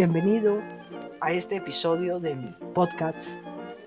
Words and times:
Bienvenido 0.00 0.62
a 1.20 1.34
este 1.34 1.56
episodio 1.56 2.20
de 2.20 2.34
mi 2.34 2.56
podcast 2.72 3.38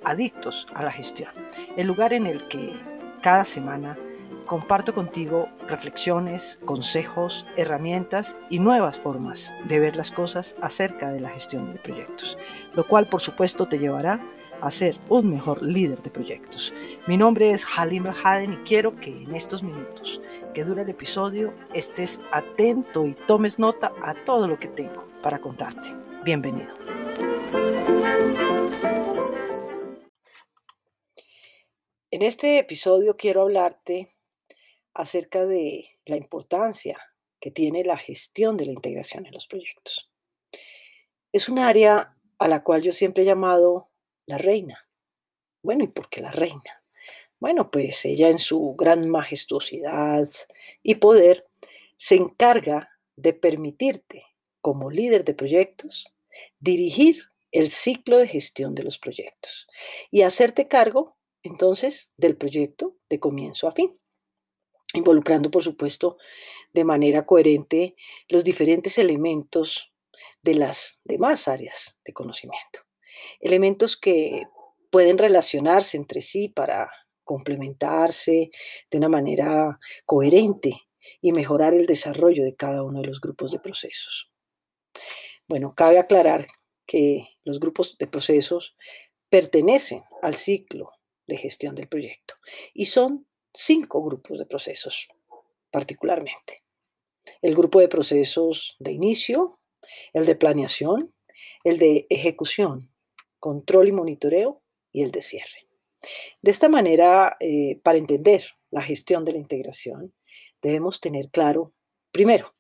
Adictos 0.06 0.68
a 0.76 0.84
la 0.84 0.92
Gestión, 0.92 1.32
el 1.76 1.88
lugar 1.88 2.14
en 2.14 2.28
el 2.28 2.48
que 2.50 2.80
cada 3.24 3.44
semana 3.44 3.98
comparto 4.46 4.94
contigo 4.94 5.50
reflexiones, 5.68 6.60
consejos, 6.66 7.48
herramientas 7.58 8.38
y 8.52 8.60
nuevas 8.60 9.00
formas 9.00 9.56
de 9.66 9.80
ver 9.80 9.96
las 9.96 10.12
cosas 10.12 10.56
acerca 10.62 11.12
de 11.12 11.20
la 11.20 11.30
gestión 11.30 11.74
de 11.74 11.80
proyectos, 11.80 12.38
lo 12.76 12.88
cual 12.88 13.10
por 13.10 13.20
supuesto 13.20 13.68
te 13.68 13.80
llevará 13.80 14.24
a 14.62 14.70
ser 14.70 15.00
un 15.10 15.32
mejor 15.32 15.64
líder 15.64 16.04
de 16.04 16.12
proyectos. 16.12 16.76
Mi 17.08 17.18
nombre 17.18 17.50
es 17.50 17.66
Halim 17.76 18.06
Haden 18.24 18.54
y 18.54 18.58
quiero 18.58 18.96
que 18.98 19.24
en 19.24 19.34
estos 19.34 19.64
minutos 19.64 20.22
que 20.54 20.64
dura 20.64 20.84
el 20.84 20.90
episodio 20.90 21.56
estés 21.74 22.22
atento 22.32 23.08
y 23.08 23.16
tomes 23.26 23.58
nota 23.58 23.92
a 24.04 24.14
todo 24.14 24.48
lo 24.48 24.60
que 24.60 24.68
tengo 24.68 25.12
para 25.24 25.40
contarte. 25.40 25.90
Bienvenido. 26.24 26.74
En 32.12 32.22
este 32.22 32.60
episodio 32.60 33.16
quiero 33.16 33.42
hablarte 33.42 34.16
acerca 34.94 35.46
de 35.46 35.98
la 36.06 36.18
importancia 36.18 37.00
que 37.40 37.50
tiene 37.50 37.84
la 37.84 37.98
gestión 37.98 38.58
de 38.58 38.68
la 38.68 38.74
integración 38.74 39.26
en 39.26 39.34
los 39.34 39.48
proyectos. 39.48 40.12
Es 41.32 41.50
un 41.50 41.58
área 41.58 42.16
a 42.38 42.48
la 42.48 42.64
cual 42.64 42.84
yo 42.84 42.92
siempre 42.92 43.24
he 43.24 43.26
llamado 43.26 43.90
la 44.26 44.38
reina. 44.38 44.88
Bueno, 45.64 45.86
¿y 45.86 45.88
por 45.88 46.10
qué 46.10 46.22
la 46.22 46.32
reina? 46.32 46.84
Bueno, 47.40 47.72
pues 47.72 48.06
ella 48.06 48.30
en 48.30 48.40
su 48.40 48.76
gran 48.76 49.10
majestuosidad 49.10 50.28
y 50.84 50.96
poder 50.96 51.48
se 51.98 52.16
encarga 52.16 52.90
de 53.16 53.34
permitirte, 53.34 54.26
como 54.64 54.90
líder 54.90 55.26
de 55.26 55.36
proyectos, 55.36 56.08
dirigir 56.60 57.26
el 57.52 57.70
ciclo 57.70 58.18
de 58.18 58.28
gestión 58.28 58.74
de 58.74 58.82
los 58.82 58.98
proyectos 58.98 59.68
y 60.10 60.22
hacerte 60.24 60.68
cargo 60.68 61.18
entonces 61.44 62.12
del 62.18 62.38
proyecto 62.38 62.96
de 63.10 63.20
comienzo 63.20 63.68
a 63.68 63.74
fin, 63.74 64.00
involucrando 64.94 65.52
por 65.52 65.64
supuesto 65.64 66.18
de 66.74 66.86
manera 66.86 67.26
coherente 67.26 67.96
los 68.30 68.46
diferentes 68.46 68.98
elementos 68.98 69.94
de 70.42 70.56
las 70.56 71.02
demás 71.04 71.48
áreas 71.48 72.00
de 72.06 72.14
conocimiento 72.14 72.80
elementos 73.40 73.98
que 73.98 74.44
pueden 74.90 75.18
relacionarse 75.18 75.98
entre 75.98 76.22
sí 76.22 76.50
para 76.50 76.90
complementarse 77.24 78.52
de 78.92 78.98
una 78.98 79.10
manera 79.10 79.80
coherente 80.06 80.84
y 81.22 81.32
mejorar 81.32 81.74
el 81.74 81.86
desarrollo 81.86 82.44
de 82.44 82.56
cada 82.56 82.84
uno 82.84 83.02
de 83.02 83.08
los 83.08 83.22
grupos 83.22 83.52
de 83.52 83.60
procesos. 83.60 84.33
Bueno, 85.48 85.74
cabe 85.76 86.00
aclarar 86.00 86.48
que 86.86 87.38
los 87.44 87.60
grupos 87.60 87.98
de 87.98 88.08
procesos 88.08 88.76
pertenecen 89.30 90.04
al 90.22 90.36
ciclo 90.36 90.92
de 91.28 91.38
gestión 91.38 91.76
del 91.76 91.88
proyecto 91.88 92.36
y 92.74 92.86
son 92.86 93.28
cinco 93.54 94.04
grupos 94.04 94.40
de 94.40 94.46
procesos 94.46 95.08
particularmente. 95.72 96.58
El 97.42 97.56
grupo 97.56 97.80
de 97.80 97.88
procesos 97.88 98.76
de 98.80 98.92
inicio, 98.92 99.60
el 100.14 100.26
de 100.26 100.36
planeación, 100.36 101.14
el 101.64 101.78
de 101.78 102.06
ejecución 102.10 102.94
control 103.40 103.90
y 103.90 103.92
monitoreo 103.92 104.62
y 104.94 105.04
el 105.04 105.12
de 105.12 105.22
cierre. 105.22 105.68
De 106.42 106.52
esta 106.52 106.70
manera, 106.70 107.36
eh, 107.42 107.78
para 107.84 107.98
entender 107.98 108.46
la 108.72 108.82
gestión 108.82 109.26
de 109.26 109.34
la 109.34 109.40
integración, 109.40 110.14
debemos 110.62 111.02
tener 111.02 111.30
claro, 111.30 111.74
primero, 112.12 112.54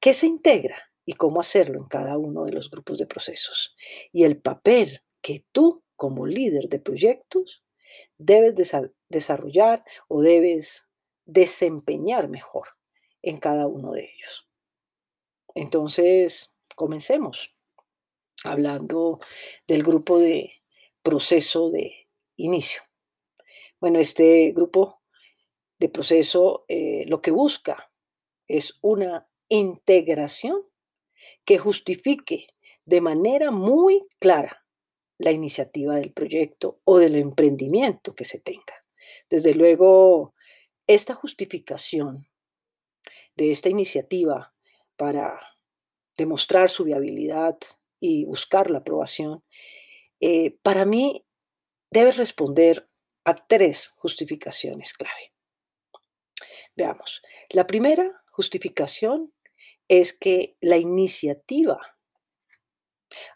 qué 0.00 0.12
se 0.12 0.26
integra 0.26 0.91
y 1.04 1.14
cómo 1.14 1.40
hacerlo 1.40 1.78
en 1.78 1.86
cada 1.86 2.16
uno 2.18 2.44
de 2.44 2.52
los 2.52 2.70
grupos 2.70 2.98
de 2.98 3.06
procesos 3.06 3.76
y 4.12 4.24
el 4.24 4.40
papel 4.40 5.02
que 5.20 5.44
tú 5.52 5.82
como 5.96 6.26
líder 6.26 6.68
de 6.68 6.78
proyectos 6.78 7.64
debes 8.18 8.54
desarrollar 9.08 9.84
o 10.08 10.22
debes 10.22 10.90
desempeñar 11.24 12.28
mejor 12.28 12.68
en 13.22 13.38
cada 13.38 13.66
uno 13.66 13.92
de 13.92 14.10
ellos. 14.12 14.48
Entonces, 15.54 16.52
comencemos 16.74 17.54
hablando 18.44 19.20
del 19.66 19.82
grupo 19.82 20.18
de 20.18 20.62
proceso 21.02 21.70
de 21.70 22.08
inicio. 22.36 22.82
Bueno, 23.80 23.98
este 23.98 24.52
grupo 24.52 25.02
de 25.78 25.88
proceso 25.88 26.64
eh, 26.68 27.04
lo 27.06 27.20
que 27.20 27.30
busca 27.30 27.92
es 28.46 28.78
una 28.80 29.28
integración 29.48 30.64
que 31.44 31.58
justifique 31.58 32.46
de 32.84 33.00
manera 33.00 33.50
muy 33.50 34.06
clara 34.18 34.66
la 35.18 35.30
iniciativa 35.30 35.94
del 35.94 36.12
proyecto 36.12 36.80
o 36.84 36.98
del 36.98 37.16
emprendimiento 37.16 38.14
que 38.14 38.24
se 38.24 38.40
tenga. 38.40 38.80
Desde 39.30 39.54
luego, 39.54 40.34
esta 40.86 41.14
justificación 41.14 42.28
de 43.36 43.50
esta 43.50 43.68
iniciativa 43.68 44.54
para 44.96 45.38
demostrar 46.16 46.70
su 46.70 46.84
viabilidad 46.84 47.56
y 47.98 48.24
buscar 48.24 48.70
la 48.70 48.78
aprobación, 48.78 49.44
eh, 50.20 50.58
para 50.62 50.84
mí 50.84 51.24
debe 51.90 52.12
responder 52.12 52.88
a 53.24 53.46
tres 53.46 53.90
justificaciones 53.96 54.92
clave. 54.94 55.30
Veamos, 56.74 57.22
la 57.50 57.66
primera 57.66 58.22
justificación 58.30 59.31
es 59.92 60.14
que 60.14 60.56
la 60.62 60.78
iniciativa 60.78 61.78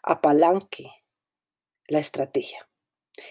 apalanque 0.01 0.89
la 1.87 1.99
estrategia. 1.99 2.67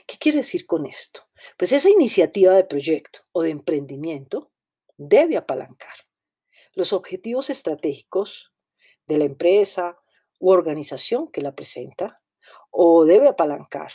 ¿Qué 0.07 0.17
quiere 0.17 0.39
decir 0.39 0.65
con 0.65 0.87
esto? 0.87 1.23
Pues 1.59 1.73
esa 1.73 1.91
iniciativa 1.91 2.55
de 2.55 2.63
proyecto 2.63 3.23
o 3.33 3.43
de 3.43 3.51
emprendimiento 3.51 4.53
debe 4.97 5.37
apalancar 5.37 5.97
los 6.75 6.93
objetivos 6.93 7.51
estratégicos 7.51 8.53
de 9.09 9.19
la 9.19 9.25
empresa 9.25 9.99
u 10.39 10.53
organización 10.53 11.29
que 11.33 11.43
la 11.43 11.57
presenta 11.57 12.23
o 12.71 13.05
debe 13.05 13.27
apalancar 13.27 13.91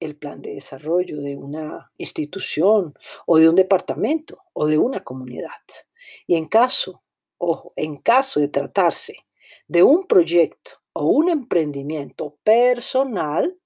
el 0.00 0.16
plan 0.16 0.40
de 0.40 0.54
desarrollo 0.54 1.20
de 1.20 1.36
una 1.36 1.92
institución 1.98 2.94
o 3.26 3.36
de 3.36 3.50
un 3.50 3.54
departamento 3.54 4.38
o 4.54 4.66
de 4.66 4.78
una 4.78 5.04
comunidad. 5.04 5.60
Y 6.26 6.36
en 6.36 6.46
caso, 6.46 7.01
ojo, 7.44 7.72
en 7.74 7.96
caso 7.96 8.38
de 8.38 8.48
tratarse 8.48 9.16
de 9.66 9.82
un 9.82 10.06
proyecto 10.06 10.72
o 10.92 11.06
un 11.06 11.28
emprendimiento 11.28 12.38
personal, 12.44 13.58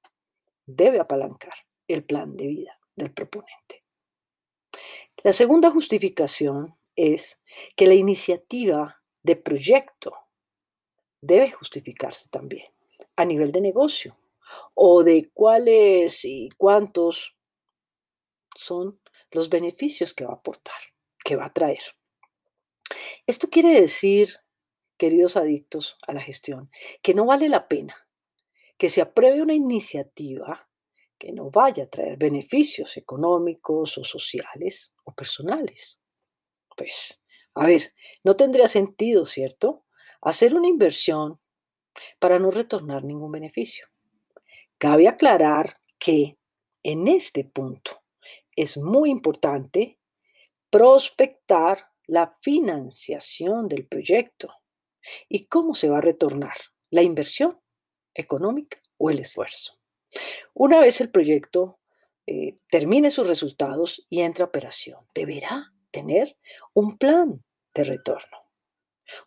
debe 0.64 0.98
apalancar 0.98 1.54
el 1.86 2.04
plan 2.04 2.36
de 2.36 2.46
vida 2.46 2.80
del 2.94 3.12
proponente. 3.12 3.84
La 5.22 5.32
segunda 5.32 5.70
justificación 5.70 6.74
es 6.94 7.40
que 7.76 7.86
la 7.86 7.94
iniciativa 7.94 9.02
de 9.22 9.36
proyecto 9.36 10.14
debe 11.20 11.50
justificarse 11.50 12.28
también 12.30 12.66
a 13.16 13.24
nivel 13.24 13.52
de 13.52 13.60
negocio 13.60 14.16
o 14.74 15.02
de 15.02 15.30
cuáles 15.34 16.24
y 16.24 16.48
cuántos 16.56 17.36
son 18.54 19.00
los 19.32 19.50
beneficios 19.50 20.14
que 20.14 20.24
va 20.24 20.32
a 20.32 20.36
aportar, 20.36 20.80
que 21.22 21.36
va 21.36 21.46
a 21.46 21.52
traer. 21.52 21.82
Esto 23.26 23.48
quiere 23.48 23.80
decir, 23.80 24.36
queridos 24.96 25.36
adictos 25.36 25.98
a 26.06 26.12
la 26.12 26.20
gestión, 26.20 26.70
que 27.02 27.14
no 27.14 27.26
vale 27.26 27.48
la 27.48 27.68
pena 27.68 27.96
que 28.78 28.90
se 28.90 29.00
apruebe 29.00 29.40
una 29.40 29.54
iniciativa 29.54 30.68
que 31.18 31.32
no 31.32 31.50
vaya 31.50 31.84
a 31.84 31.88
traer 31.88 32.18
beneficios 32.18 32.98
económicos 32.98 33.96
o 33.96 34.04
sociales 34.04 34.94
o 35.04 35.14
personales. 35.14 35.98
Pues, 36.76 37.22
a 37.54 37.64
ver, 37.64 37.94
no 38.22 38.36
tendría 38.36 38.68
sentido, 38.68 39.24
¿cierto? 39.24 39.86
hacer 40.20 40.54
una 40.54 40.68
inversión 40.68 41.40
para 42.18 42.38
no 42.38 42.50
retornar 42.50 43.04
ningún 43.04 43.30
beneficio. 43.30 43.86
Cabe 44.76 45.06
aclarar 45.08 45.80
que 45.98 46.36
en 46.82 47.06
este 47.06 47.44
punto 47.44 47.92
es 48.54 48.76
muy 48.76 49.10
importante 49.10 50.00
prospectar 50.68 51.92
la 52.06 52.34
financiación 52.40 53.68
del 53.68 53.86
proyecto 53.86 54.52
y 55.28 55.46
cómo 55.46 55.74
se 55.74 55.88
va 55.88 55.98
a 55.98 56.02
retornar 56.02 56.56
la 56.90 57.02
inversión 57.02 57.60
económica 58.14 58.80
o 58.96 59.10
el 59.10 59.18
esfuerzo. 59.18 59.74
Una 60.54 60.80
vez 60.80 61.00
el 61.00 61.10
proyecto 61.10 61.78
eh, 62.26 62.56
termine 62.70 63.10
sus 63.10 63.26
resultados 63.26 64.04
y 64.08 64.20
entre 64.20 64.42
a 64.42 64.46
operación, 64.46 64.98
deberá 65.14 65.72
tener 65.90 66.36
un 66.74 66.96
plan 66.96 67.44
de 67.74 67.84
retorno 67.84 68.38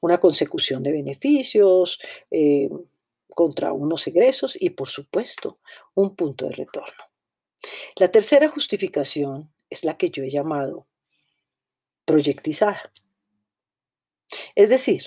una 0.01 0.19
consecución 0.19 0.83
de 0.83 0.91
beneficios 0.91 1.99
eh, 2.31 2.69
contra 3.29 3.73
unos 3.73 4.05
egresos 4.07 4.57
y, 4.59 4.71
por 4.71 4.89
supuesto, 4.89 5.59
un 5.93 6.15
punto 6.15 6.45
de 6.45 6.53
retorno. 6.53 7.03
La 7.95 8.09
tercera 8.09 8.49
justificación 8.49 9.51
es 9.69 9.83
la 9.83 9.97
que 9.97 10.09
yo 10.09 10.23
he 10.23 10.29
llamado 10.29 10.87
proyectizada. 12.09 12.91
Es 14.55 14.69
decir, 14.69 15.03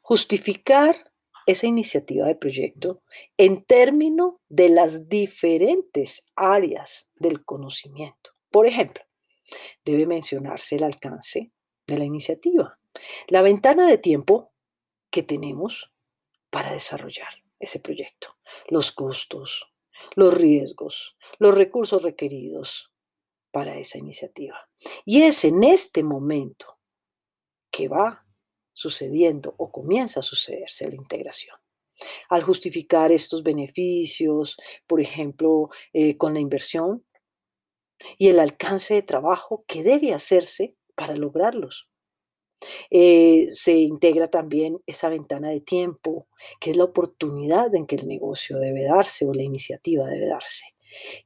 justificar 0.00 1.12
esa 1.44 1.66
iniciativa 1.66 2.26
de 2.26 2.34
proyecto 2.34 3.02
en 3.36 3.62
términos 3.62 4.36
de 4.48 4.70
las 4.70 5.06
diferentes 5.06 6.26
áreas 6.34 7.10
del 7.16 7.44
conocimiento. 7.44 8.30
Por 8.50 8.66
ejemplo, 8.66 9.04
debe 9.84 10.06
mencionarse 10.06 10.76
el 10.76 10.84
alcance 10.84 11.52
de 11.86 11.98
la 11.98 12.04
iniciativa, 12.04 12.78
la 13.28 13.42
ventana 13.42 13.86
de 13.86 13.98
tiempo 13.98 14.50
que 15.10 15.22
tenemos 15.22 15.92
para 16.48 16.72
desarrollar 16.72 17.44
ese 17.60 17.80
proyecto, 17.80 18.28
los 18.68 18.92
costos, 18.92 19.74
los 20.14 20.32
riesgos, 20.32 21.18
los 21.38 21.54
recursos 21.54 22.02
requeridos 22.02 22.95
para 23.56 23.78
esa 23.78 23.96
iniciativa. 23.96 24.68
Y 25.06 25.22
es 25.22 25.42
en 25.46 25.64
este 25.64 26.02
momento 26.02 26.66
que 27.70 27.88
va 27.88 28.26
sucediendo 28.74 29.54
o 29.56 29.72
comienza 29.72 30.20
a 30.20 30.22
sucederse 30.22 30.86
la 30.90 30.96
integración. 30.96 31.56
Al 32.28 32.42
justificar 32.42 33.12
estos 33.12 33.42
beneficios, 33.42 34.58
por 34.86 35.00
ejemplo, 35.00 35.70
eh, 35.94 36.18
con 36.18 36.34
la 36.34 36.40
inversión 36.40 37.06
y 38.18 38.28
el 38.28 38.40
alcance 38.40 38.92
de 38.92 39.00
trabajo 39.00 39.64
que 39.66 39.82
debe 39.82 40.12
hacerse 40.12 40.76
para 40.94 41.16
lograrlos. 41.16 41.88
Eh, 42.90 43.48
se 43.52 43.72
integra 43.72 44.28
también 44.28 44.82
esa 44.84 45.08
ventana 45.08 45.48
de 45.48 45.62
tiempo, 45.62 46.28
que 46.60 46.72
es 46.72 46.76
la 46.76 46.84
oportunidad 46.84 47.74
en 47.74 47.86
que 47.86 47.96
el 47.96 48.06
negocio 48.06 48.58
debe 48.58 48.84
darse 48.84 49.24
o 49.24 49.32
la 49.32 49.44
iniciativa 49.44 50.04
debe 50.04 50.26
darse. 50.26 50.75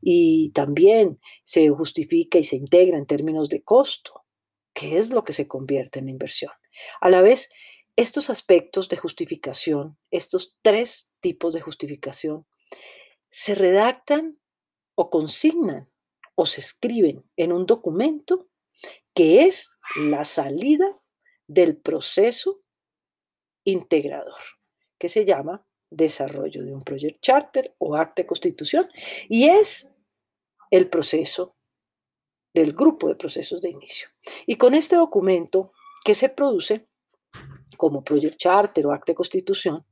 Y 0.01 0.51
también 0.53 1.21
se 1.45 1.69
justifica 1.69 2.39
y 2.39 2.45
se 2.45 2.57
integra 2.57 2.99
en 2.99 3.07
términos 3.07 3.49
de 3.49 3.63
costo, 3.63 4.25
que 4.73 4.99
es 4.99 5.11
lo 5.11 5.25
que 5.25 5.33
se 5.33 5.49
convierte 5.49 5.99
en 5.99 6.09
inversión. 6.09 6.53
A 7.01 7.11
la 7.11 7.21
vez, 7.21 7.51
estos 7.97 8.31
aspectos 8.31 8.89
de 8.89 8.97
justificación, 8.97 9.99
estos 10.11 10.57
tres 10.63 11.13
tipos 11.21 11.55
de 11.55 11.61
justificación, 11.61 12.47
se 13.31 13.55
redactan 13.55 14.41
o 14.95 15.11
consignan 15.11 15.91
o 16.35 16.47
se 16.47 16.61
escriben 16.61 17.25
en 17.37 17.53
un 17.53 17.67
documento 17.67 18.49
que 19.15 19.45
es 19.45 19.77
la 19.97 20.25
salida 20.25 20.99
del 21.47 21.77
proceso 21.77 22.63
integrador, 23.65 24.41
que 24.99 25.09
se 25.09 25.25
llama 25.25 25.67
desarrollo 25.91 26.65
de 26.65 26.73
un 26.73 26.81
Project 26.81 27.21
Charter 27.21 27.75
o 27.79 27.97
acta 27.97 28.23
de 28.23 28.27
constitución, 28.27 28.89
y 29.29 29.49
es 29.49 29.91
el 30.71 30.89
proceso 30.89 31.57
del 32.55 32.73
grupo 32.73 33.09
de 33.09 33.17
procesos 33.17 33.61
de 33.61 33.71
inicio. 33.71 34.09
Y 34.47 34.57
con 34.57 34.75
este 34.75 34.97
documento 34.97 35.73
que 36.05 36.15
se 36.15 36.29
produce 36.29 36.89
como 37.77 38.05
Project 38.05 38.37
Charter 38.37 38.87
o 38.87 38.93
acta 38.93 39.13
de 39.13 39.17
constitución, 39.17 39.87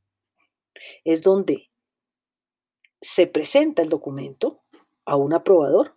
es 1.05 1.23
donde 1.23 1.71
se 3.01 3.27
presenta 3.27 3.83
el 3.83 3.89
documento 3.89 4.63
a 5.05 5.17
un 5.17 5.33
aprobador 5.33 5.97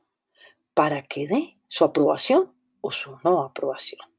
para 0.74 1.02
que 1.04 1.28
dé 1.28 1.60
su 1.68 1.84
aprobación 1.84 2.54
o 2.82 2.92
su 2.92 3.18
no 3.24 3.44
aprobación. 3.44 4.11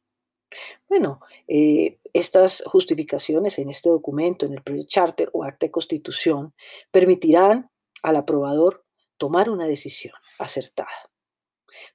Bueno, 0.88 1.20
eh, 1.48 1.98
estas 2.12 2.62
justificaciones 2.66 3.58
en 3.58 3.70
este 3.70 3.88
documento, 3.88 4.46
en 4.46 4.54
el 4.54 4.86
Charter 4.86 5.30
o 5.32 5.44
acta 5.44 5.66
de 5.66 5.70
constitución, 5.70 6.54
permitirán 6.90 7.70
al 8.02 8.16
aprobador 8.16 8.84
tomar 9.16 9.50
una 9.50 9.66
decisión 9.66 10.14
acertada. 10.38 11.10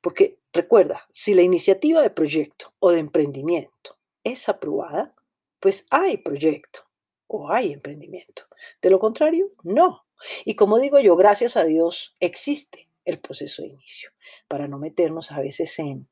Porque 0.01 0.39
recuerda, 0.54 1.07
si 1.12 1.33
la 1.33 1.42
iniciativa 1.42 2.01
de 2.01 2.09
proyecto 2.09 2.74
o 2.80 2.92
de 2.92 3.00
emprendimiento 3.00 3.98
es 4.24 4.50
aprobada, 4.50 5.13
pues 5.59 5.86
hay 5.89 6.18
proyecto 6.18 6.81
o 7.27 7.51
hay 7.51 7.74
emprendimiento. 7.74 8.44
De 8.81 8.89
lo 8.89 9.00
contrario, 9.00 9.51
no. 9.63 10.06
Y 10.45 10.56
como 10.56 10.80
digo 10.80 11.00
yo, 11.00 11.15
gracias 11.15 11.57
a 11.57 11.63
Dios 11.63 12.15
existe 12.19 12.86
el 13.06 13.19
proceso 13.19 13.62
de 13.62 13.69
inicio, 13.69 14.12
para 14.48 14.68
no 14.68 14.80
meternos 14.80 15.31
a 15.31 15.39
veces 15.39 15.77
en, 15.80 16.09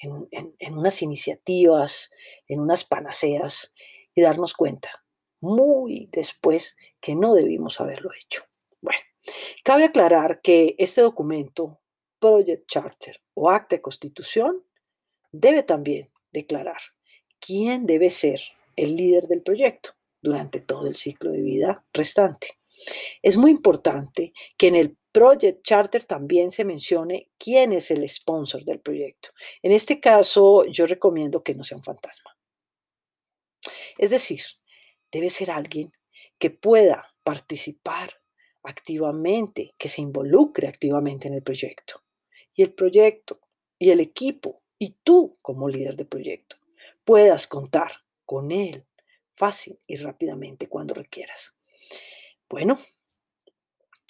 en, 0.00 0.74
unas 0.74 1.02
iniciativas, 1.02 2.10
en 2.46 2.60
unas 2.60 2.84
panaceas 2.84 3.74
y 4.14 4.22
darnos 4.22 4.54
cuenta 4.54 5.04
muy 5.40 6.08
después 6.12 6.76
que 7.00 7.14
no 7.14 7.34
debimos 7.34 7.80
haberlo 7.80 8.10
hecho. 8.12 8.44
Bueno, 8.80 9.00
cabe 9.64 9.84
aclarar 9.84 10.40
que 10.42 10.74
este 10.78 11.00
documento, 11.00 11.80
Project 12.18 12.66
Charter 12.66 13.20
o 13.34 13.50
Acta 13.50 13.76
de 13.76 13.82
Constitución, 13.82 14.64
debe 15.32 15.62
también 15.62 16.10
declarar 16.32 16.80
quién 17.38 17.86
debe 17.86 18.10
ser 18.10 18.40
el 18.76 18.96
líder 18.96 19.26
del 19.28 19.42
proyecto 19.42 19.90
durante 20.22 20.60
todo 20.60 20.86
el 20.86 20.96
ciclo 20.96 21.32
de 21.32 21.42
vida 21.42 21.84
restante. 21.92 22.59
Es 23.22 23.36
muy 23.36 23.50
importante 23.50 24.32
que 24.56 24.68
en 24.68 24.76
el 24.76 24.96
Project 25.12 25.62
Charter 25.64 26.04
también 26.04 26.52
se 26.52 26.64
mencione 26.64 27.30
quién 27.36 27.72
es 27.72 27.90
el 27.90 28.08
sponsor 28.08 28.64
del 28.64 28.80
proyecto. 28.80 29.30
En 29.62 29.72
este 29.72 30.00
caso, 30.00 30.64
yo 30.66 30.86
recomiendo 30.86 31.42
que 31.42 31.54
no 31.54 31.64
sea 31.64 31.76
un 31.76 31.84
fantasma. 31.84 32.36
Es 33.98 34.10
decir, 34.10 34.42
debe 35.10 35.30
ser 35.30 35.50
alguien 35.50 35.92
que 36.38 36.50
pueda 36.50 37.14
participar 37.22 38.14
activamente, 38.62 39.74
que 39.78 39.88
se 39.88 40.02
involucre 40.02 40.68
activamente 40.68 41.28
en 41.28 41.34
el 41.34 41.42
proyecto. 41.42 42.02
Y 42.54 42.62
el 42.62 42.72
proyecto 42.72 43.40
y 43.78 43.90
el 43.90 44.00
equipo 44.00 44.56
y 44.78 44.96
tú 45.02 45.38
como 45.42 45.68
líder 45.68 45.96
de 45.96 46.04
proyecto 46.04 46.56
puedas 47.04 47.46
contar 47.46 47.92
con 48.24 48.52
él 48.52 48.86
fácil 49.34 49.78
y 49.86 49.96
rápidamente 49.96 50.68
cuando 50.68 50.94
requieras. 50.94 51.56
Bueno, 52.50 52.80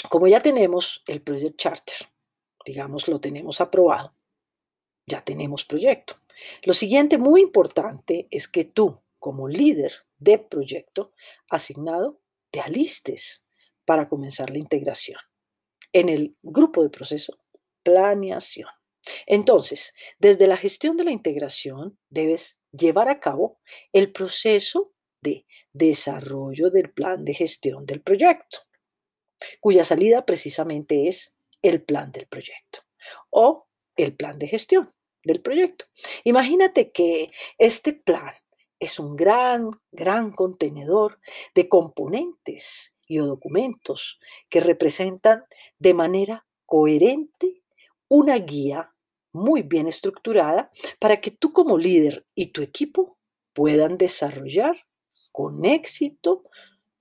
como 0.09 0.27
ya 0.27 0.41
tenemos 0.41 1.03
el 1.07 1.21
Project 1.21 1.59
Charter, 1.59 1.97
digamos, 2.65 3.07
lo 3.07 3.21
tenemos 3.21 3.61
aprobado, 3.61 4.15
ya 5.07 5.23
tenemos 5.23 5.67
proyecto. 5.67 6.15
Lo 6.63 6.73
siguiente 6.73 7.19
muy 7.19 7.43
importante 7.43 8.27
es 8.31 8.49
que 8.49 8.65
tú, 8.65 8.99
como 9.19 9.47
líder 9.47 9.93
de 10.17 10.39
proyecto 10.39 11.13
asignado, 11.51 12.23
te 12.51 12.61
alistes 12.61 13.45
para 13.85 14.09
comenzar 14.09 14.49
la 14.49 14.59
integración 14.59 15.21
en 15.93 16.09
el 16.09 16.37
grupo 16.43 16.83
de 16.83 16.89
proceso 16.89 17.39
planeación. 17.83 18.69
Entonces, 19.27 19.95
desde 20.19 20.47
la 20.47 20.57
gestión 20.57 20.97
de 20.97 21.05
la 21.05 21.13
integración 21.13 21.99
debes 22.09 22.59
llevar 22.73 23.09
a 23.09 23.21
cabo 23.21 23.59
el 23.93 24.13
proceso 24.13 24.93
de 25.23 25.47
desarrollo 25.73 26.71
del 26.71 26.91
plan 26.91 27.25
de 27.25 27.35
gestión 27.35 27.87
del 27.87 28.01
proyecto, 28.01 28.59
cuya 29.61 29.85
salida 29.85 30.25
precisamente 30.25 31.09
es 31.09 31.35
el 31.63 31.83
plan 31.83 32.13
del 32.13 32.27
proyecto 32.27 32.81
o 33.31 33.67
el 33.97 34.15
plan 34.15 34.39
de 34.39 34.49
gestión 34.49 34.93
del 35.25 35.41
proyecto. 35.43 35.87
Imagínate 36.25 36.91
que 36.91 37.31
este 37.59 37.93
plan 37.93 38.33
es 38.79 38.99
un 38.99 39.15
gran, 39.15 39.71
gran 39.93 40.33
contenedor 40.33 41.21
de 41.55 41.69
componentes 41.69 42.97
y 43.07 43.19
documentos 43.19 44.19
que 44.49 44.61
representan 44.61 45.45
de 45.79 45.95
manera 45.95 46.47
coherente 46.65 47.63
una 48.09 48.37
guía 48.39 48.95
muy 49.33 49.63
bien 49.63 49.87
estructurada 49.87 50.71
para 50.99 51.21
que 51.21 51.31
tú 51.31 51.53
como 51.53 51.77
líder 51.77 52.27
y 52.35 52.47
tu 52.47 52.63
equipo 52.63 53.19
puedan 53.53 53.99
desarrollar 53.99 54.87
con 55.33 55.65
éxito 55.65 56.45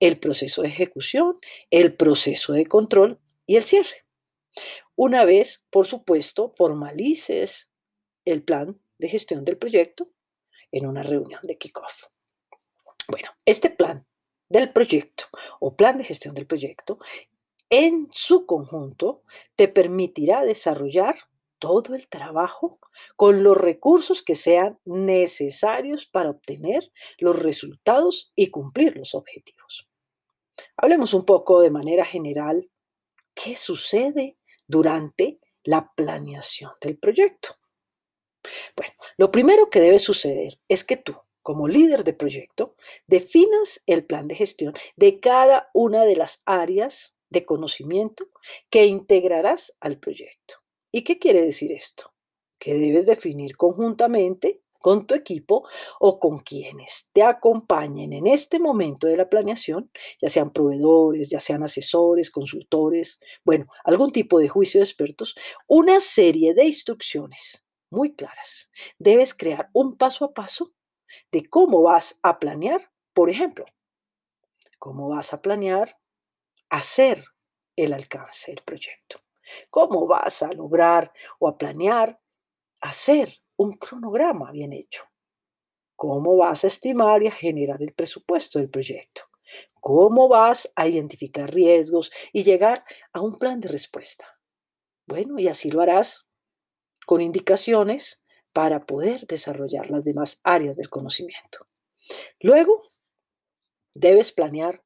el 0.00 0.18
proceso 0.18 0.62
de 0.62 0.68
ejecución, 0.68 1.38
el 1.70 1.94
proceso 1.96 2.52
de 2.52 2.66
control 2.66 3.20
y 3.46 3.56
el 3.56 3.64
cierre. 3.64 4.06
Una 4.96 5.24
vez, 5.24 5.62
por 5.70 5.86
supuesto, 5.86 6.52
formalices 6.56 7.70
el 8.24 8.42
plan 8.42 8.80
de 8.98 9.08
gestión 9.08 9.44
del 9.44 9.58
proyecto 9.58 10.10
en 10.72 10.86
una 10.86 11.02
reunión 11.02 11.40
de 11.42 11.58
kickoff. 11.58 12.04
Bueno, 13.08 13.30
este 13.44 13.70
plan 13.70 14.06
del 14.48 14.72
proyecto 14.72 15.24
o 15.58 15.76
plan 15.76 15.98
de 15.98 16.04
gestión 16.04 16.34
del 16.34 16.46
proyecto 16.46 16.98
en 17.70 18.08
su 18.10 18.46
conjunto 18.46 19.22
te 19.56 19.68
permitirá 19.68 20.44
desarrollar 20.44 21.29
todo 21.60 21.94
el 21.94 22.08
trabajo 22.08 22.80
con 23.14 23.44
los 23.44 23.56
recursos 23.56 24.24
que 24.24 24.34
sean 24.34 24.80
necesarios 24.84 26.06
para 26.06 26.30
obtener 26.30 26.90
los 27.18 27.38
resultados 27.38 28.32
y 28.34 28.50
cumplir 28.50 28.96
los 28.96 29.14
objetivos. 29.14 29.88
Hablemos 30.76 31.14
un 31.14 31.24
poco 31.24 31.60
de 31.60 31.70
manera 31.70 32.04
general 32.04 32.68
qué 33.34 33.54
sucede 33.54 34.36
durante 34.66 35.38
la 35.62 35.92
planeación 35.94 36.72
del 36.80 36.98
proyecto. 36.98 37.56
Bueno, 38.74 38.92
lo 39.18 39.30
primero 39.30 39.68
que 39.70 39.80
debe 39.80 39.98
suceder 39.98 40.58
es 40.68 40.82
que 40.84 40.96
tú, 40.96 41.16
como 41.42 41.68
líder 41.68 42.04
de 42.04 42.14
proyecto, 42.14 42.74
definas 43.06 43.82
el 43.86 44.04
plan 44.04 44.26
de 44.28 44.34
gestión 44.34 44.74
de 44.96 45.20
cada 45.20 45.70
una 45.74 46.04
de 46.04 46.16
las 46.16 46.42
áreas 46.46 47.16
de 47.28 47.44
conocimiento 47.44 48.28
que 48.70 48.86
integrarás 48.86 49.76
al 49.80 49.98
proyecto. 49.98 50.56
¿Y 50.92 51.02
qué 51.04 51.18
quiere 51.18 51.44
decir 51.44 51.72
esto? 51.72 52.12
Que 52.58 52.74
debes 52.74 53.06
definir 53.06 53.56
conjuntamente 53.56 54.62
con 54.80 55.06
tu 55.06 55.14
equipo 55.14 55.68
o 56.00 56.18
con 56.18 56.38
quienes 56.38 57.10
te 57.12 57.22
acompañen 57.22 58.12
en 58.12 58.26
este 58.26 58.58
momento 58.58 59.06
de 59.06 59.16
la 59.16 59.28
planeación, 59.28 59.90
ya 60.20 60.28
sean 60.28 60.52
proveedores, 60.52 61.30
ya 61.30 61.38
sean 61.38 61.62
asesores, 61.62 62.30
consultores, 62.30 63.20
bueno, 63.44 63.66
algún 63.84 64.10
tipo 64.10 64.38
de 64.38 64.48
juicio 64.48 64.80
de 64.80 64.84
expertos, 64.84 65.36
una 65.68 66.00
serie 66.00 66.54
de 66.54 66.64
instrucciones 66.64 67.64
muy 67.90 68.14
claras. 68.14 68.70
Debes 68.98 69.34
crear 69.34 69.68
un 69.74 69.96
paso 69.96 70.24
a 70.24 70.32
paso 70.32 70.72
de 71.30 71.44
cómo 71.48 71.82
vas 71.82 72.18
a 72.22 72.38
planear, 72.38 72.90
por 73.12 73.30
ejemplo, 73.30 73.66
cómo 74.78 75.08
vas 75.08 75.34
a 75.34 75.42
planear 75.42 75.98
hacer 76.70 77.24
el 77.76 77.92
alcance 77.92 78.52
del 78.52 78.62
proyecto, 78.64 79.18
cómo 79.70 80.06
vas 80.06 80.42
a 80.42 80.52
lograr 80.52 81.12
o 81.38 81.48
a 81.48 81.58
planear 81.58 82.20
hacer 82.80 83.34
un 83.56 83.74
cronograma 83.74 84.50
bien 84.52 84.72
hecho. 84.72 85.04
¿Cómo 85.96 86.36
vas 86.36 86.64
a 86.64 86.68
estimar 86.68 87.22
y 87.22 87.26
a 87.26 87.32
generar 87.32 87.82
el 87.82 87.92
presupuesto 87.92 88.58
del 88.58 88.70
proyecto? 88.70 89.22
¿Cómo 89.80 90.28
vas 90.28 90.70
a 90.76 90.86
identificar 90.86 91.52
riesgos 91.52 92.10
y 92.32 92.42
llegar 92.42 92.84
a 93.12 93.20
un 93.20 93.36
plan 93.36 93.60
de 93.60 93.68
respuesta? 93.68 94.38
Bueno, 95.06 95.38
y 95.38 95.48
así 95.48 95.70
lo 95.70 95.80
harás 95.80 96.28
con 97.04 97.20
indicaciones 97.20 98.22
para 98.52 98.86
poder 98.86 99.26
desarrollar 99.26 99.90
las 99.90 100.04
demás 100.04 100.40
áreas 100.42 100.76
del 100.76 100.88
conocimiento. 100.88 101.66
Luego, 102.40 102.82
debes 103.94 104.32
planear 104.32 104.82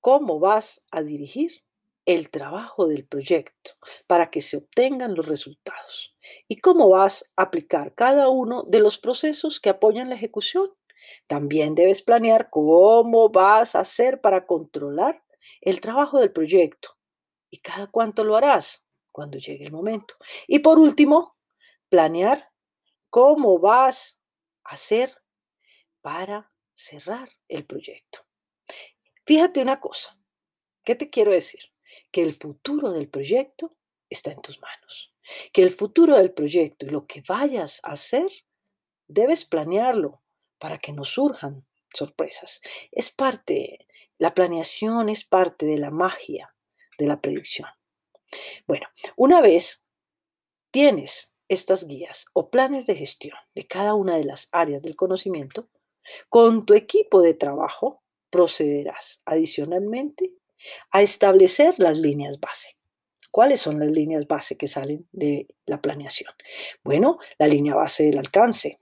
cómo 0.00 0.38
vas 0.38 0.82
a 0.90 1.02
dirigir 1.02 1.65
el 2.06 2.30
trabajo 2.30 2.86
del 2.86 3.04
proyecto 3.04 3.72
para 4.06 4.30
que 4.30 4.40
se 4.40 4.56
obtengan 4.56 5.14
los 5.14 5.26
resultados 5.26 6.14
y 6.48 6.56
cómo 6.60 6.88
vas 6.88 7.30
a 7.36 7.42
aplicar 7.42 7.94
cada 7.94 8.28
uno 8.28 8.62
de 8.62 8.80
los 8.80 8.98
procesos 8.98 9.60
que 9.60 9.70
apoyan 9.70 10.08
la 10.08 10.14
ejecución. 10.14 10.72
También 11.26 11.74
debes 11.74 12.02
planear 12.02 12.48
cómo 12.50 13.28
vas 13.28 13.74
a 13.74 13.80
hacer 13.80 14.20
para 14.20 14.46
controlar 14.46 15.22
el 15.60 15.80
trabajo 15.80 16.20
del 16.20 16.32
proyecto 16.32 16.96
y 17.50 17.58
cada 17.58 17.88
cuánto 17.88 18.24
lo 18.24 18.36
harás 18.36 18.86
cuando 19.10 19.38
llegue 19.38 19.64
el 19.64 19.72
momento. 19.72 20.14
Y 20.46 20.60
por 20.60 20.78
último, 20.78 21.36
planear 21.88 22.50
cómo 23.10 23.58
vas 23.58 24.20
a 24.64 24.74
hacer 24.74 25.16
para 26.02 26.52
cerrar 26.74 27.30
el 27.48 27.66
proyecto. 27.66 28.20
Fíjate 29.24 29.60
una 29.60 29.80
cosa, 29.80 30.16
¿qué 30.84 30.94
te 30.94 31.10
quiero 31.10 31.32
decir? 31.32 31.75
Que 32.10 32.22
el 32.22 32.32
futuro 32.32 32.92
del 32.92 33.08
proyecto 33.08 33.70
está 34.08 34.32
en 34.32 34.40
tus 34.40 34.60
manos, 34.60 35.14
que 35.52 35.62
el 35.62 35.70
futuro 35.70 36.16
del 36.16 36.32
proyecto 36.32 36.86
y 36.86 36.90
lo 36.90 37.06
que 37.06 37.22
vayas 37.26 37.80
a 37.82 37.92
hacer, 37.92 38.30
debes 39.08 39.44
planearlo 39.44 40.22
para 40.58 40.78
que 40.78 40.92
no 40.92 41.04
surjan 41.04 41.66
sorpresas. 41.94 42.60
Es 42.92 43.10
parte, 43.10 43.86
la 44.18 44.34
planeación 44.34 45.08
es 45.08 45.24
parte 45.24 45.66
de 45.66 45.78
la 45.78 45.90
magia 45.90 46.54
de 46.98 47.06
la 47.06 47.20
predicción. 47.20 47.68
Bueno, 48.66 48.86
una 49.16 49.40
vez 49.40 49.84
tienes 50.70 51.32
estas 51.48 51.86
guías 51.86 52.26
o 52.32 52.50
planes 52.50 52.86
de 52.86 52.96
gestión 52.96 53.38
de 53.54 53.66
cada 53.66 53.94
una 53.94 54.16
de 54.16 54.24
las 54.24 54.48
áreas 54.52 54.82
del 54.82 54.96
conocimiento, 54.96 55.68
con 56.28 56.66
tu 56.66 56.74
equipo 56.74 57.20
de 57.20 57.34
trabajo 57.34 58.02
procederás 58.30 59.22
adicionalmente 59.24 60.34
a 60.90 61.02
establecer 61.02 61.74
las 61.78 61.98
líneas 61.98 62.40
base. 62.40 62.74
¿Cuáles 63.30 63.60
son 63.60 63.78
las 63.78 63.90
líneas 63.90 64.26
base 64.26 64.56
que 64.56 64.66
salen 64.66 65.06
de 65.12 65.46
la 65.66 65.82
planeación? 65.82 66.32
Bueno, 66.82 67.18
la 67.38 67.46
línea 67.46 67.74
base 67.74 68.04
del 68.04 68.18
alcance, 68.18 68.78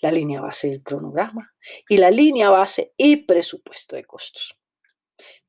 la 0.00 0.12
línea 0.12 0.40
base 0.40 0.68
del 0.68 0.82
cronograma 0.82 1.54
y 1.88 1.96
la 1.96 2.10
línea 2.10 2.50
base 2.50 2.92
y 2.96 3.16
presupuesto 3.24 3.96
de 3.96 4.04
costos. 4.04 4.58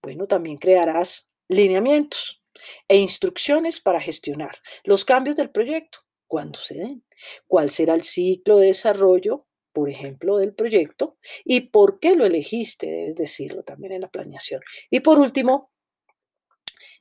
Bueno, 0.02 0.28
también 0.28 0.58
crearás 0.58 1.30
lineamientos 1.50 2.42
e 2.88 2.98
instrucciones 2.98 3.82
para 3.82 4.02
gestionar 4.02 4.58
los 4.84 5.04
cambios 5.04 5.36
del 5.36 5.52
proyecto 5.52 6.00
cuando 6.28 6.60
se 6.60 6.76
den, 6.76 7.04
cuál 7.48 7.70
será 7.70 7.96
el 7.96 8.04
ciclo 8.04 8.58
de 8.58 8.68
desarrollo 8.68 9.48
por 9.79 9.89
ejemplo, 9.89 10.36
del 10.36 10.53
proyecto 10.53 11.15
y 11.45 11.62
por 11.62 12.01
qué 12.01 12.13
lo 12.13 12.25
elegiste, 12.25 12.88
debes 12.88 13.15
decirlo 13.15 13.63
también 13.63 13.93
en 13.93 14.01
la 14.01 14.09
planeación. 14.09 14.59
Y 14.89 15.00
por 15.00 15.19
último, 15.19 15.71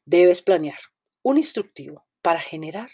debes 0.04 0.42
planear 0.42 0.78
un 1.22 1.38
instructivo 1.38 2.06
para 2.22 2.38
generar 2.38 2.88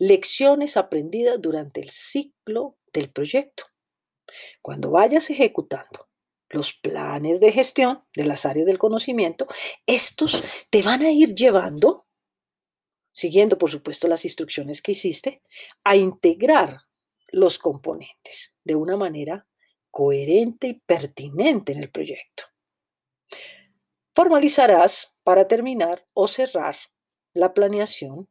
lecciones 0.00 0.76
aprendidas 0.76 1.40
durante 1.40 1.80
el 1.80 1.90
ciclo 1.90 2.78
del 2.92 3.12
proyecto. 3.12 3.62
Cuando 4.60 4.90
vayas 4.90 5.30
ejecutando 5.30 6.08
los 6.48 6.74
planes 6.74 7.38
de 7.38 7.52
gestión 7.52 8.02
de 8.16 8.24
las 8.24 8.44
áreas 8.44 8.66
del 8.66 8.78
conocimiento, 8.78 9.46
estos 9.86 10.42
te 10.68 10.82
van 10.82 11.02
a 11.02 11.12
ir 11.12 11.32
llevando, 11.32 12.08
siguiendo 13.12 13.56
por 13.56 13.70
supuesto 13.70 14.08
las 14.08 14.24
instrucciones 14.24 14.82
que 14.82 14.90
hiciste, 14.90 15.42
a 15.84 15.94
integrar 15.94 16.78
los 17.28 17.58
componentes 17.58 18.54
de 18.64 18.74
una 18.74 18.96
manera 18.96 19.46
coherente 19.90 20.68
y 20.68 20.74
pertinente 20.74 21.72
en 21.72 21.82
el 21.82 21.90
proyecto. 21.90 22.44
Formalizarás, 24.14 25.16
para 25.22 25.46
terminar 25.46 26.06
o 26.12 26.28
cerrar 26.28 26.76
la 27.34 27.54
planeación, 27.54 28.28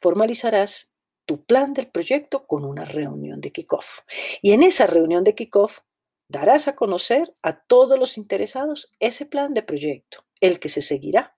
formalizarás 0.00 0.92
tu 1.26 1.44
plan 1.44 1.74
del 1.74 1.90
proyecto 1.90 2.46
con 2.46 2.64
una 2.64 2.84
reunión 2.84 3.40
de 3.40 3.50
kickoff. 3.50 4.00
Y 4.42 4.52
en 4.52 4.62
esa 4.62 4.86
reunión 4.86 5.24
de 5.24 5.34
kickoff 5.34 5.80
darás 6.28 6.68
a 6.68 6.76
conocer 6.76 7.34
a 7.42 7.60
todos 7.60 7.98
los 7.98 8.16
interesados 8.16 8.90
ese 9.00 9.26
plan 9.26 9.54
de 9.54 9.62
proyecto, 9.62 10.24
el 10.40 10.60
que 10.60 10.68
se 10.68 10.82
seguirá. 10.82 11.36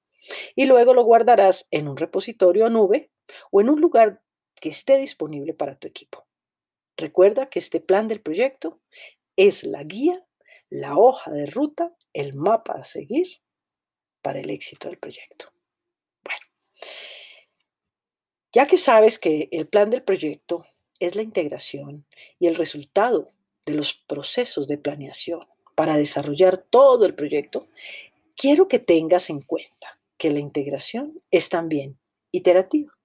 Y 0.55 0.67
luego 0.67 0.95
lo 0.95 1.05
guardarás 1.05 1.67
en 1.71 1.89
un 1.89 1.97
repositorio 1.97 2.67
a 2.67 2.71
nube 2.71 3.11
o 3.51 3.61
en 3.61 3.71
un 3.71 3.81
lugar 3.81 4.23
que 4.57 4.69
esté 4.69 4.99
disponible 4.99 5.55
para 5.55 5.79
tu 5.79 5.87
equipo. 5.87 6.28
Recuerda 6.99 7.49
que 7.49 7.61
este 7.61 7.81
plan 7.81 8.09
del 8.09 8.21
proyecto 8.21 8.81
es 9.37 9.63
la 9.63 9.85
guía, 9.85 10.27
la 10.69 10.99
hoja 10.99 11.31
de 11.31 11.47
ruta, 11.47 11.95
el 12.13 12.35
mapa 12.35 12.75
a 12.75 12.85
seguir 12.85 13.27
para 14.21 14.41
el 14.41 14.51
éxito 14.51 14.89
del 14.89 14.99
proyecto. 14.99 15.47
Bueno, 16.25 16.41
ya 18.53 18.67
que 18.67 18.77
sabes 18.77 19.21
que 19.21 19.49
el 19.53 19.69
plan 19.69 19.91
del 19.91 20.03
proyecto 20.03 20.67
es 20.99 21.15
la 21.15 21.23
integración 21.23 22.05
y 22.41 22.49
el 22.49 22.57
resultado 22.57 23.29
de 23.65 23.75
los 23.75 23.95
procesos 23.95 24.67
de 24.67 24.79
planeación 24.79 25.47
para 25.77 25.97
desarrollar 25.97 26.59
todo 26.59 27.07
el 27.07 27.15
proyecto, 27.15 27.69
quiero 28.37 28.67
que 28.67 28.81
tengas 28.81 29.31
en 29.31 29.41
cuenta 29.41 30.01
que 30.17 30.33
la 30.33 30.41
integración 30.41 31.23
es 31.31 31.49
también 31.49 31.97
iterativa. 32.33 32.98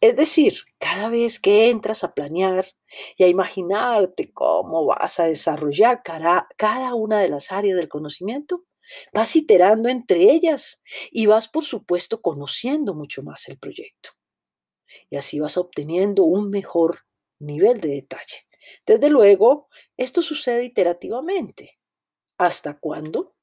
Es 0.00 0.16
decir, 0.16 0.54
cada 0.78 1.08
vez 1.08 1.40
que 1.40 1.70
entras 1.70 2.04
a 2.04 2.14
planear 2.14 2.66
y 3.16 3.24
a 3.24 3.28
imaginarte 3.28 4.32
cómo 4.32 4.86
vas 4.86 5.20
a 5.20 5.26
desarrollar 5.26 6.02
cada, 6.02 6.48
cada 6.56 6.94
una 6.94 7.20
de 7.20 7.28
las 7.28 7.52
áreas 7.52 7.76
del 7.76 7.88
conocimiento, 7.88 8.64
vas 9.12 9.36
iterando 9.36 9.88
entre 9.88 10.30
ellas 10.30 10.82
y 11.10 11.26
vas, 11.26 11.48
por 11.48 11.64
supuesto, 11.64 12.22
conociendo 12.22 12.94
mucho 12.94 13.22
más 13.22 13.48
el 13.48 13.58
proyecto. 13.58 14.10
Y 15.10 15.16
así 15.16 15.38
vas 15.38 15.56
obteniendo 15.56 16.24
un 16.24 16.50
mejor 16.50 17.00
nivel 17.38 17.80
de 17.80 17.88
detalle. 17.88 18.44
Desde 18.86 19.10
luego, 19.10 19.68
esto 19.96 20.22
sucede 20.22 20.64
iterativamente. 20.64 21.78
¿Hasta 22.38 22.78
cuándo? 22.78 23.34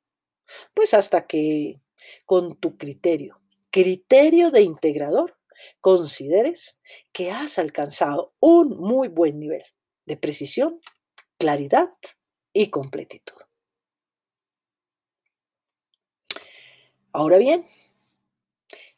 Pues 0.74 0.94
hasta 0.94 1.28
que 1.28 1.82
con 2.26 2.56
tu 2.56 2.78
criterio, 2.78 3.42
criterio 3.72 4.52
de 4.52 4.62
integrador, 4.62 5.38
consideres 5.82 6.80
que 7.12 7.32
has 7.32 7.60
alcanzado 7.60 8.34
un 8.40 8.78
muy 8.78 9.08
buen 9.08 9.40
nivel 9.40 9.64
de 10.06 10.18
precisión, 10.18 10.80
claridad 11.38 11.92
y 12.54 12.70
completitud. 12.70 13.36
Ahora 17.12 17.38
bien, 17.38 17.66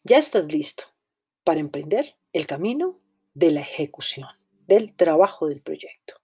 ya 0.04 0.18
estás 0.18 0.52
listo 0.52 0.86
para 1.44 1.60
emprender 1.60 2.18
el 2.34 2.48
camino 2.48 3.00
de 3.34 3.52
la 3.52 3.62
ejecución, 3.62 4.28
del 4.68 4.96
trabajo 4.96 5.48
del 5.48 5.62
proyecto. 5.62 6.16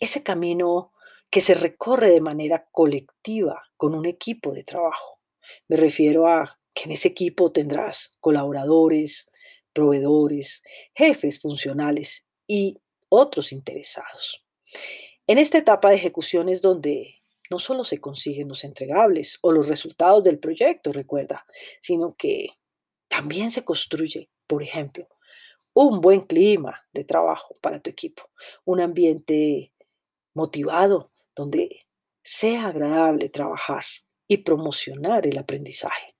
Ese 0.00 0.22
camino 0.22 0.92
que 1.30 1.40
se 1.40 1.54
recorre 1.54 2.10
de 2.10 2.20
manera 2.20 2.68
colectiva 2.72 3.62
con 3.76 3.94
un 3.94 4.04
equipo 4.04 4.52
de 4.52 4.64
trabajo. 4.64 5.20
Me 5.68 5.76
refiero 5.76 6.26
a 6.26 6.58
que 6.74 6.84
en 6.84 6.90
ese 6.90 7.08
equipo 7.08 7.52
tendrás 7.52 8.12
colaboradores, 8.20 9.30
proveedores, 9.72 10.62
jefes 10.94 11.40
funcionales 11.40 12.26
y 12.46 12.78
otros 13.08 13.52
interesados. 13.52 14.44
En 15.26 15.38
esta 15.38 15.58
etapa 15.58 15.90
de 15.90 15.96
ejecución 15.96 16.48
es 16.48 16.62
donde 16.62 17.22
no 17.50 17.58
solo 17.58 17.84
se 17.84 17.98
consiguen 17.98 18.48
los 18.48 18.64
entregables 18.64 19.38
o 19.42 19.52
los 19.52 19.68
resultados 19.68 20.24
del 20.24 20.38
proyecto, 20.38 20.92
recuerda, 20.92 21.46
sino 21.80 22.14
que 22.16 22.48
también 23.08 23.50
se 23.50 23.64
construye, 23.64 24.30
por 24.46 24.62
ejemplo, 24.62 25.06
un 25.74 26.00
buen 26.00 26.22
clima 26.22 26.86
de 26.92 27.04
trabajo 27.04 27.54
para 27.60 27.80
tu 27.80 27.90
equipo, 27.90 28.30
un 28.64 28.80
ambiente 28.80 29.72
motivado, 30.34 31.12
donde 31.34 31.86
sea 32.22 32.66
agradable 32.66 33.28
trabajar 33.28 33.84
y 34.28 34.38
promocionar 34.38 35.26
el 35.26 35.38
aprendizaje, 35.38 36.11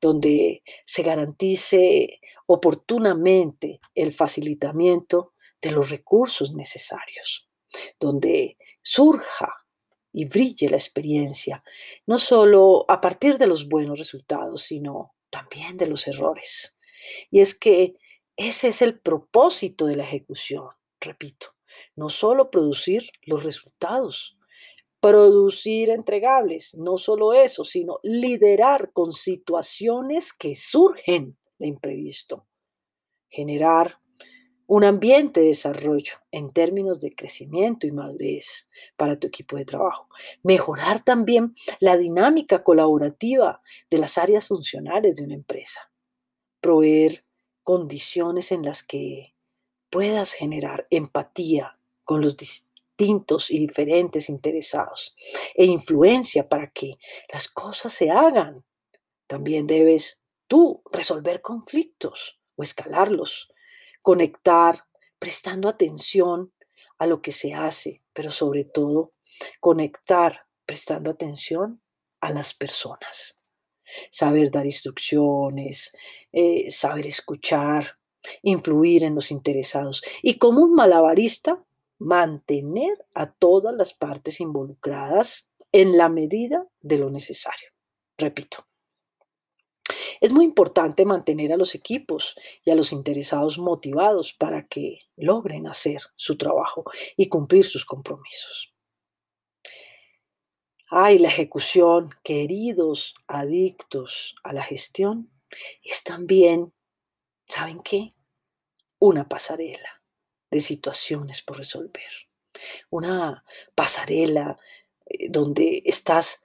donde 0.00 0.62
se 0.84 1.02
garantice 1.02 2.20
oportunamente 2.46 3.80
el 3.94 4.12
facilitamiento 4.12 5.32
de 5.60 5.72
los 5.72 5.90
recursos 5.90 6.52
necesarios, 6.52 7.48
donde 7.98 8.56
surja 8.82 9.52
y 10.12 10.26
brille 10.26 10.70
la 10.70 10.76
experiencia, 10.76 11.62
no 12.06 12.18
solo 12.18 12.84
a 12.88 13.00
partir 13.00 13.36
de 13.38 13.46
los 13.46 13.68
buenos 13.68 13.98
resultados, 13.98 14.62
sino 14.62 15.14
también 15.30 15.76
de 15.76 15.86
los 15.86 16.06
errores. 16.06 16.78
Y 17.30 17.40
es 17.40 17.54
que 17.54 17.96
ese 18.36 18.68
es 18.68 18.82
el 18.82 18.98
propósito 18.98 19.86
de 19.86 19.96
la 19.96 20.04
ejecución, 20.04 20.68
repito, 21.00 21.48
no 21.94 22.10
solo 22.10 22.50
producir 22.50 23.10
los 23.22 23.44
resultados, 23.44 24.35
producir 25.06 25.90
entregables, 25.90 26.74
no 26.74 26.98
solo 26.98 27.32
eso, 27.32 27.64
sino 27.64 28.00
liderar 28.02 28.90
con 28.92 29.12
situaciones 29.12 30.32
que 30.32 30.56
surgen 30.56 31.36
de 31.60 31.68
imprevisto, 31.68 32.44
generar 33.28 34.00
un 34.66 34.82
ambiente 34.82 35.38
de 35.38 35.46
desarrollo 35.46 36.14
en 36.32 36.50
términos 36.50 36.98
de 36.98 37.14
crecimiento 37.14 37.86
y 37.86 37.92
madurez 37.92 38.68
para 38.96 39.16
tu 39.16 39.28
equipo 39.28 39.56
de 39.56 39.64
trabajo. 39.64 40.08
Mejorar 40.42 41.04
también 41.04 41.54
la 41.78 41.96
dinámica 41.96 42.64
colaborativa 42.64 43.62
de 43.88 43.98
las 43.98 44.18
áreas 44.18 44.48
funcionales 44.48 45.14
de 45.14 45.22
una 45.22 45.34
empresa. 45.34 45.92
Proveer 46.60 47.24
condiciones 47.62 48.50
en 48.50 48.64
las 48.64 48.82
que 48.82 49.36
puedas 49.88 50.32
generar 50.32 50.88
empatía 50.90 51.78
con 52.02 52.22
los 52.22 52.36
distintos 52.96 53.50
y 53.50 53.58
diferentes 53.58 54.28
interesados 54.28 55.14
e 55.54 55.64
influencia 55.64 56.48
para 56.48 56.70
que 56.70 56.92
las 57.32 57.48
cosas 57.48 57.92
se 57.92 58.10
hagan. 58.10 58.64
También 59.26 59.66
debes 59.66 60.22
tú 60.46 60.82
resolver 60.90 61.42
conflictos 61.42 62.40
o 62.56 62.62
escalarlos 62.62 63.48
conectar, 64.06 64.84
prestando 65.18 65.68
atención 65.68 66.52
a 66.96 67.08
lo 67.08 67.22
que 67.22 67.32
se 67.32 67.54
hace, 67.54 68.04
pero 68.12 68.30
sobre 68.30 68.62
todo 68.62 69.14
conectar, 69.58 70.46
prestando 70.64 71.10
atención 71.10 71.82
a 72.20 72.30
las 72.30 72.54
personas. 72.54 73.40
Saber 74.12 74.52
dar 74.52 74.64
instrucciones, 74.64 75.90
eh, 76.30 76.70
saber 76.70 77.08
escuchar, 77.08 77.98
influir 78.42 79.02
en 79.02 79.16
los 79.16 79.32
interesados 79.32 80.04
y 80.22 80.38
como 80.38 80.60
un 80.60 80.74
malabarista, 80.74 81.65
mantener 81.98 83.06
a 83.14 83.32
todas 83.32 83.74
las 83.74 83.94
partes 83.94 84.40
involucradas 84.40 85.50
en 85.72 85.96
la 85.96 86.08
medida 86.08 86.66
de 86.80 86.98
lo 86.98 87.10
necesario. 87.10 87.70
Repito, 88.18 88.66
es 90.20 90.32
muy 90.32 90.44
importante 90.44 91.04
mantener 91.04 91.52
a 91.52 91.56
los 91.56 91.74
equipos 91.74 92.34
y 92.64 92.70
a 92.70 92.74
los 92.74 92.92
interesados 92.92 93.58
motivados 93.58 94.34
para 94.34 94.66
que 94.66 95.00
logren 95.16 95.66
hacer 95.66 96.02
su 96.16 96.36
trabajo 96.36 96.84
y 97.16 97.28
cumplir 97.28 97.64
sus 97.64 97.84
compromisos. 97.84 98.72
Ay, 100.88 101.18
la 101.18 101.28
ejecución, 101.28 102.10
queridos 102.22 103.14
adictos 103.26 104.36
a 104.44 104.52
la 104.52 104.62
gestión, 104.62 105.30
es 105.82 106.04
también, 106.04 106.72
¿saben 107.48 107.80
qué? 107.82 108.14
Una 108.98 109.28
pasarela 109.28 109.95
de 110.50 110.60
situaciones 110.60 111.42
por 111.42 111.58
resolver. 111.58 112.10
Una 112.90 113.44
pasarela 113.74 114.58
eh, 115.06 115.28
donde 115.30 115.82
estás 115.84 116.42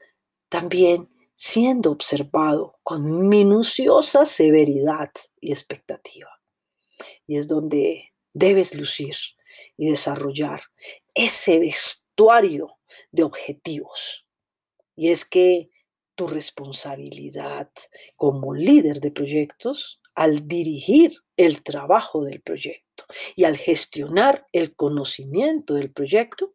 también 0.50 1.10
siendo 1.36 1.92
observado 1.92 2.80
con 2.84 3.28
minuciosa 3.28 4.26
severidad 4.26 5.12
y 5.40 5.52
expectativa. 5.52 6.30
Y 7.26 7.38
es 7.38 7.48
donde 7.48 8.14
debes 8.34 8.76
lucir 8.76 9.16
y 9.78 9.90
desarrollar 9.90 10.62
ese 11.16 11.60
vestuario 11.60 12.78
de 13.12 13.24
objetivos. 13.24 14.26
Y 14.96 15.10
es 15.10 15.26
que 15.26 15.70
tu 16.16 16.28
responsabilidad 16.28 17.72
como 18.16 18.54
líder 18.54 19.00
de 19.00 19.12
proyectos 19.12 20.00
al 20.14 20.48
dirigir 20.48 21.14
el 21.38 21.64
trabajo 21.64 22.24
del 22.24 22.42
proyecto 22.42 22.91
y 23.36 23.44
al 23.44 23.58
gestionar 23.58 24.48
el 24.52 24.76
conocimiento 24.76 25.74
del 25.74 25.92
proyecto, 25.92 26.54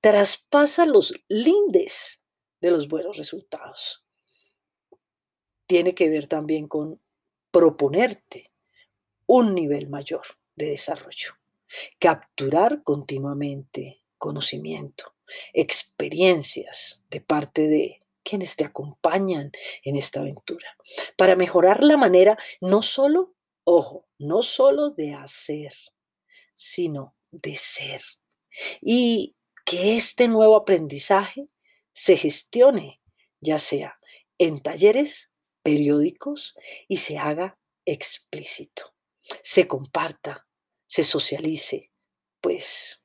traspasa 0.00 0.86
los 0.86 1.14
lindes 1.28 2.22
de 2.60 2.70
los 2.70 2.88
buenos 2.88 3.16
resultados. 3.16 4.04
Tiene 5.66 5.94
que 5.94 6.08
ver 6.08 6.26
también 6.26 6.66
con 6.66 7.00
proponerte 7.50 8.52
un 9.26 9.54
nivel 9.54 9.88
mayor 9.88 10.22
de 10.56 10.66
desarrollo, 10.66 11.34
capturar 11.98 12.82
continuamente 12.82 14.02
conocimiento, 14.18 15.14
experiencias 15.52 17.04
de 17.08 17.20
parte 17.20 17.68
de 17.68 18.00
quienes 18.22 18.56
te 18.56 18.64
acompañan 18.64 19.50
en 19.82 19.96
esta 19.96 20.20
aventura, 20.20 20.76
para 21.16 21.36
mejorar 21.36 21.82
la 21.82 21.96
manera 21.96 22.38
no 22.60 22.82
solo, 22.82 23.34
ojo, 23.64 24.08
no 24.18 24.42
solo 24.42 24.90
de 24.90 25.14
hacer, 25.14 25.72
sino 26.54 27.16
de 27.30 27.56
ser. 27.56 28.02
Y 28.80 29.36
que 29.64 29.96
este 29.96 30.28
nuevo 30.28 30.56
aprendizaje 30.56 31.48
se 31.92 32.16
gestione, 32.16 33.00
ya 33.40 33.58
sea 33.58 33.98
en 34.38 34.60
talleres 34.60 35.32
periódicos 35.62 36.54
y 36.88 36.96
se 36.96 37.18
haga 37.18 37.58
explícito, 37.84 38.94
se 39.42 39.68
comparta, 39.68 40.46
se 40.86 41.04
socialice, 41.04 41.92
pues 42.40 43.04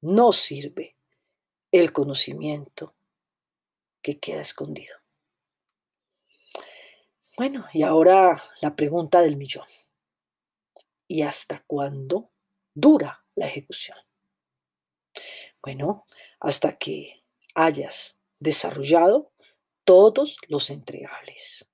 no 0.00 0.32
sirve 0.32 0.96
el 1.72 1.92
conocimiento 1.92 2.94
que 4.02 4.18
queda 4.18 4.42
escondido. 4.42 4.96
Bueno, 7.36 7.66
y 7.72 7.82
ahora 7.82 8.42
la 8.62 8.76
pregunta 8.76 9.20
del 9.20 9.36
millón. 9.36 9.66
¿Y 11.08 11.22
hasta 11.22 11.62
cuándo 11.66 12.30
dura 12.74 13.24
la 13.34 13.46
ejecución? 13.46 13.98
Bueno, 15.62 16.06
hasta 16.40 16.76
que 16.76 17.24
hayas 17.54 18.20
desarrollado 18.38 19.32
todos 19.84 20.36
los 20.48 20.70
entregables 20.70 21.70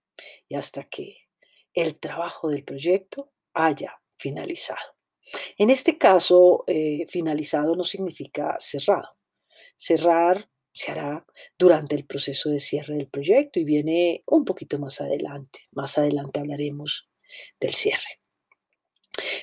y 0.49 0.55
hasta 0.55 0.85
que 0.85 1.29
el 1.75 1.99
trabajo 1.99 2.49
del 2.49 2.65
proyecto 2.65 3.33
haya 3.55 4.01
finalizado. 4.19 4.97
En 5.57 5.71
este 5.71 5.99
caso, 5.99 6.65
eh, 6.67 7.07
finalizado 7.09 7.77
no 7.77 7.85
significa 7.85 8.57
cerrado. 8.61 9.17
Cerrar 9.77 10.49
se 10.73 10.93
hará 10.93 11.27
durante 11.59 11.95
el 11.95 12.07
proceso 12.07 12.51
de 12.51 12.59
cierre 12.59 12.97
del 12.97 13.09
proyecto 13.09 13.61
y 13.61 13.65
viene 13.65 14.23
un 14.27 14.45
poquito 14.45 14.79
más 14.79 15.01
adelante. 15.01 15.61
Más 15.73 15.99
adelante 15.99 16.41
hablaremos 16.41 17.11
del 17.61 17.75
cierre. 17.75 18.22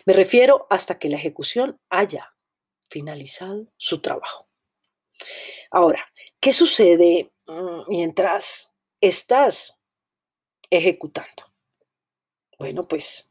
Me 0.05 0.13
refiero 0.13 0.67
hasta 0.69 0.97
que 0.97 1.09
la 1.09 1.17
ejecución 1.17 1.79
haya 1.89 2.33
finalizado 2.89 3.67
su 3.77 4.01
trabajo. 4.01 4.47
Ahora, 5.71 6.07
¿qué 6.39 6.53
sucede 6.53 7.31
mm, 7.45 7.81
mientras 7.89 8.69
estás 9.01 9.79
ejecutando. 10.69 11.43
Bueno, 12.57 12.83
pues 12.83 13.29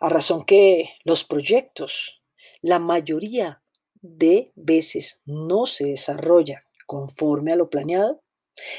a 0.00 0.08
razón 0.08 0.44
que 0.44 0.90
los 1.04 1.24
proyectos, 1.24 2.22
la 2.60 2.78
mayoría 2.78 3.62
de 4.00 4.52
veces 4.54 5.20
no 5.24 5.66
se 5.66 5.84
desarrollan 5.84 6.62
conforme 6.86 7.52
a 7.52 7.56
lo 7.56 7.68
planeado, 7.68 8.22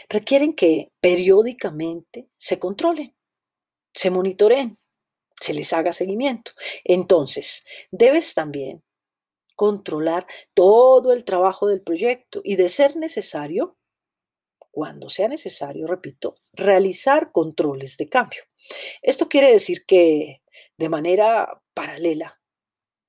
requieren 0.09 0.53
que 0.53 0.91
periódicamente 0.99 2.27
se 2.37 2.59
controlen, 2.59 3.15
se 3.93 4.09
monitoreen, 4.09 4.77
se 5.39 5.53
les 5.53 5.73
haga 5.73 5.93
seguimiento. 5.93 6.51
Entonces, 6.83 7.65
debes 7.91 8.33
también 8.33 8.83
controlar 9.55 10.25
todo 10.53 11.11
el 11.11 11.25
trabajo 11.25 11.67
del 11.67 11.81
proyecto 11.81 12.41
y 12.43 12.55
de 12.55 12.69
ser 12.69 12.95
necesario, 12.95 13.77
cuando 14.71 15.09
sea 15.09 15.27
necesario, 15.27 15.87
repito, 15.87 16.35
realizar 16.53 17.31
controles 17.31 17.97
de 17.97 18.07
cambio. 18.07 18.43
Esto 19.01 19.27
quiere 19.27 19.51
decir 19.51 19.85
que 19.85 20.41
de 20.77 20.89
manera 20.89 21.61
paralela 21.73 22.39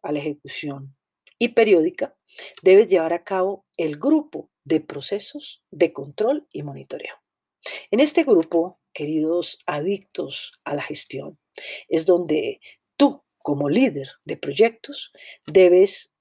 a 0.03 0.13
la 0.13 0.19
ejecución 0.19 0.97
y 1.39 1.49
periódica, 1.51 2.17
debes 2.63 2.89
llevar 2.89 3.13
a 3.13 3.23
cabo 3.25 3.65
el 3.77 3.97
grupo 3.99 4.51
de 4.65 4.81
procesos 4.81 5.63
de 5.71 5.93
control 5.93 6.47
y 6.53 6.63
monitoreo. 6.63 7.15
En 7.91 8.01
este 8.01 8.25
grupo, 8.25 8.80
queridos 8.93 9.59
adictos 9.67 10.61
a 10.65 10.75
la 10.75 10.83
gestión, 10.83 11.39
es 11.89 12.07
donde 12.07 12.61
tú, 12.97 13.23
como 13.39 13.69
líder 13.69 14.09
de 14.25 14.37
proyectos, 14.37 15.13
debes 15.47 16.13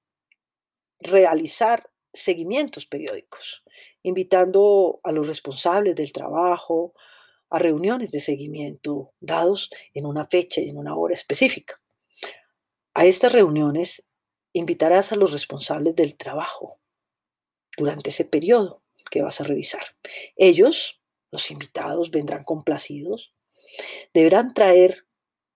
realizar 1.00 1.90
seguimientos 2.14 2.88
periódicos, 2.88 3.64
invitando 4.04 5.00
a 5.04 5.12
los 5.12 5.28
responsables 5.28 5.96
del 5.96 6.12
trabajo 6.12 6.94
a 7.50 7.60
reuniones 7.60 8.12
de 8.12 8.20
seguimiento 8.20 9.14
dados 9.20 9.70
en 9.94 10.06
una 10.06 10.28
fecha 10.28 10.62
y 10.62 10.70
en 10.70 10.78
una 10.78 10.96
hora 10.96 11.14
específica. 11.14 11.82
A 12.94 13.06
estas 13.06 13.32
reuniones 13.32 14.06
invitarás 14.54 15.12
a 15.12 15.16
los 15.16 15.32
responsables 15.32 15.96
del 15.96 16.16
trabajo 16.18 16.80
durante 17.78 18.10
ese 18.10 18.26
periodo 18.26 18.84
que 19.10 19.22
vas 19.22 19.42
a 19.42 19.44
revisar. 19.44 19.84
Ellos, 20.36 20.99
los 21.32 21.52
invitados, 21.52 22.12
vendrán 22.12 22.44
complacidos. 22.44 23.34
Deberán 24.13 24.54
traer 24.54 25.06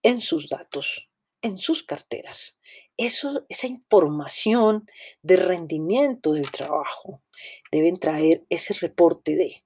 en 0.04 0.22
sus 0.22 0.50
datos, 0.50 1.10
en 1.42 1.58
sus 1.58 1.84
carteras, 1.84 2.58
eso, 2.98 3.46
esa 3.50 3.68
información 3.68 4.86
de 5.22 5.38
rendimiento 5.38 6.34
del 6.34 6.52
trabajo. 6.52 7.22
Deben 7.72 7.96
traer 7.96 8.46
ese 8.50 8.74
reporte 8.76 9.36
de 9.36 9.66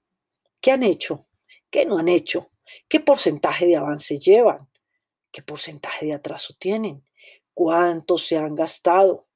qué 0.60 0.72
han 0.72 0.82
hecho, 0.82 1.28
qué 1.70 1.84
no 1.84 1.98
han 1.98 2.08
hecho, 2.08 2.50
qué 2.88 3.00
porcentaje 3.00 3.66
de 3.66 3.76
avance 3.76 4.18
llevan, 4.18 4.70
qué 5.30 5.42
porcentaje 5.42 6.06
de 6.06 6.14
atraso 6.14 6.54
tienen, 6.58 7.04
cuánto 7.54 8.18
se 8.18 8.38
han 8.38 8.54
gastado, 8.54 9.26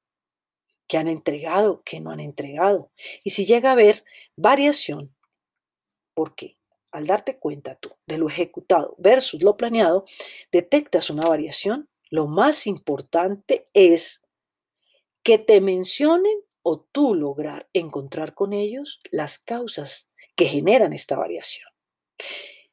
qué 0.86 0.96
han 0.96 1.08
entregado, 1.08 1.82
qué 1.84 2.00
no 2.00 2.10
han 2.10 2.20
entregado. 2.20 2.90
Y 3.24 3.30
si 3.30 3.44
llega 3.44 3.70
a 3.70 3.72
haber 3.72 4.04
variación, 4.36 5.14
porque 6.14 6.56
al 6.92 7.06
darte 7.06 7.38
cuenta 7.38 7.74
tú 7.74 7.90
de 8.06 8.18
lo 8.18 8.28
ejecutado 8.28 8.94
versus 8.98 9.42
lo 9.42 9.56
planeado, 9.56 10.04
detectas 10.52 11.10
una 11.10 11.28
variación, 11.28 11.88
lo 12.10 12.26
más 12.26 12.66
importante 12.66 13.68
es 13.72 14.22
que 15.22 15.38
te 15.38 15.60
mencionen 15.60 16.38
o 16.62 16.80
tú 16.80 17.14
lograr 17.14 17.68
encontrar 17.72 18.34
con 18.34 18.52
ellos 18.52 19.00
las 19.10 19.38
causas 19.38 20.10
que 20.36 20.46
generan 20.46 20.92
esta 20.92 21.16
variación 21.16 21.68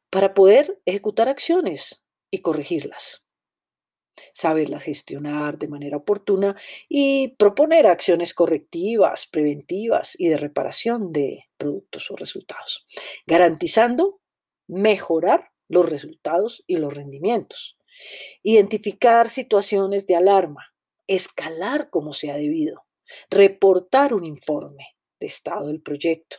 para 0.09 0.33
poder 0.33 0.79
ejecutar 0.85 1.29
acciones 1.29 2.03
y 2.31 2.39
corregirlas. 2.39 3.25
Saberlas 4.33 4.83
gestionar 4.83 5.57
de 5.57 5.67
manera 5.67 5.97
oportuna 5.97 6.55
y 6.89 7.29
proponer 7.29 7.87
acciones 7.87 8.33
correctivas, 8.33 9.27
preventivas 9.27 10.15
y 10.19 10.27
de 10.27 10.37
reparación 10.37 11.13
de 11.13 11.48
productos 11.59 12.09
o 12.09 12.15
resultados, 12.15 12.85
garantizando 13.27 14.21
mejorar 14.67 15.51
los 15.67 15.87
resultados 15.87 16.63
y 16.65 16.77
los 16.77 16.91
rendimientos 16.91 17.79
identificar 18.43 19.29
situaciones 19.29 20.07
de 20.07 20.15
alarma, 20.15 20.73
escalar 21.07 21.89
como 21.89 22.13
sea 22.13 22.35
debido, 22.35 22.85
reportar 23.29 24.13
un 24.13 24.25
informe 24.25 24.97
de 25.19 25.27
estado 25.27 25.67
del 25.67 25.81
proyecto 25.81 26.37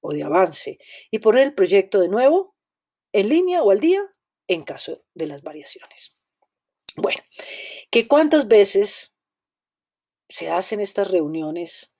o 0.00 0.12
de 0.12 0.22
avance 0.22 0.78
y 1.10 1.18
poner 1.18 1.44
el 1.44 1.54
proyecto 1.54 2.00
de 2.00 2.08
nuevo 2.08 2.54
en 3.12 3.28
línea 3.28 3.62
o 3.62 3.70
al 3.70 3.80
día 3.80 4.02
en 4.46 4.62
caso 4.62 5.04
de 5.14 5.26
las 5.26 5.42
variaciones. 5.42 6.14
Bueno, 6.96 7.20
¿qué 7.90 8.08
cuántas 8.08 8.48
veces 8.48 9.14
se 10.28 10.50
hacen 10.50 10.80
estas 10.80 11.10
reuniones 11.10 11.94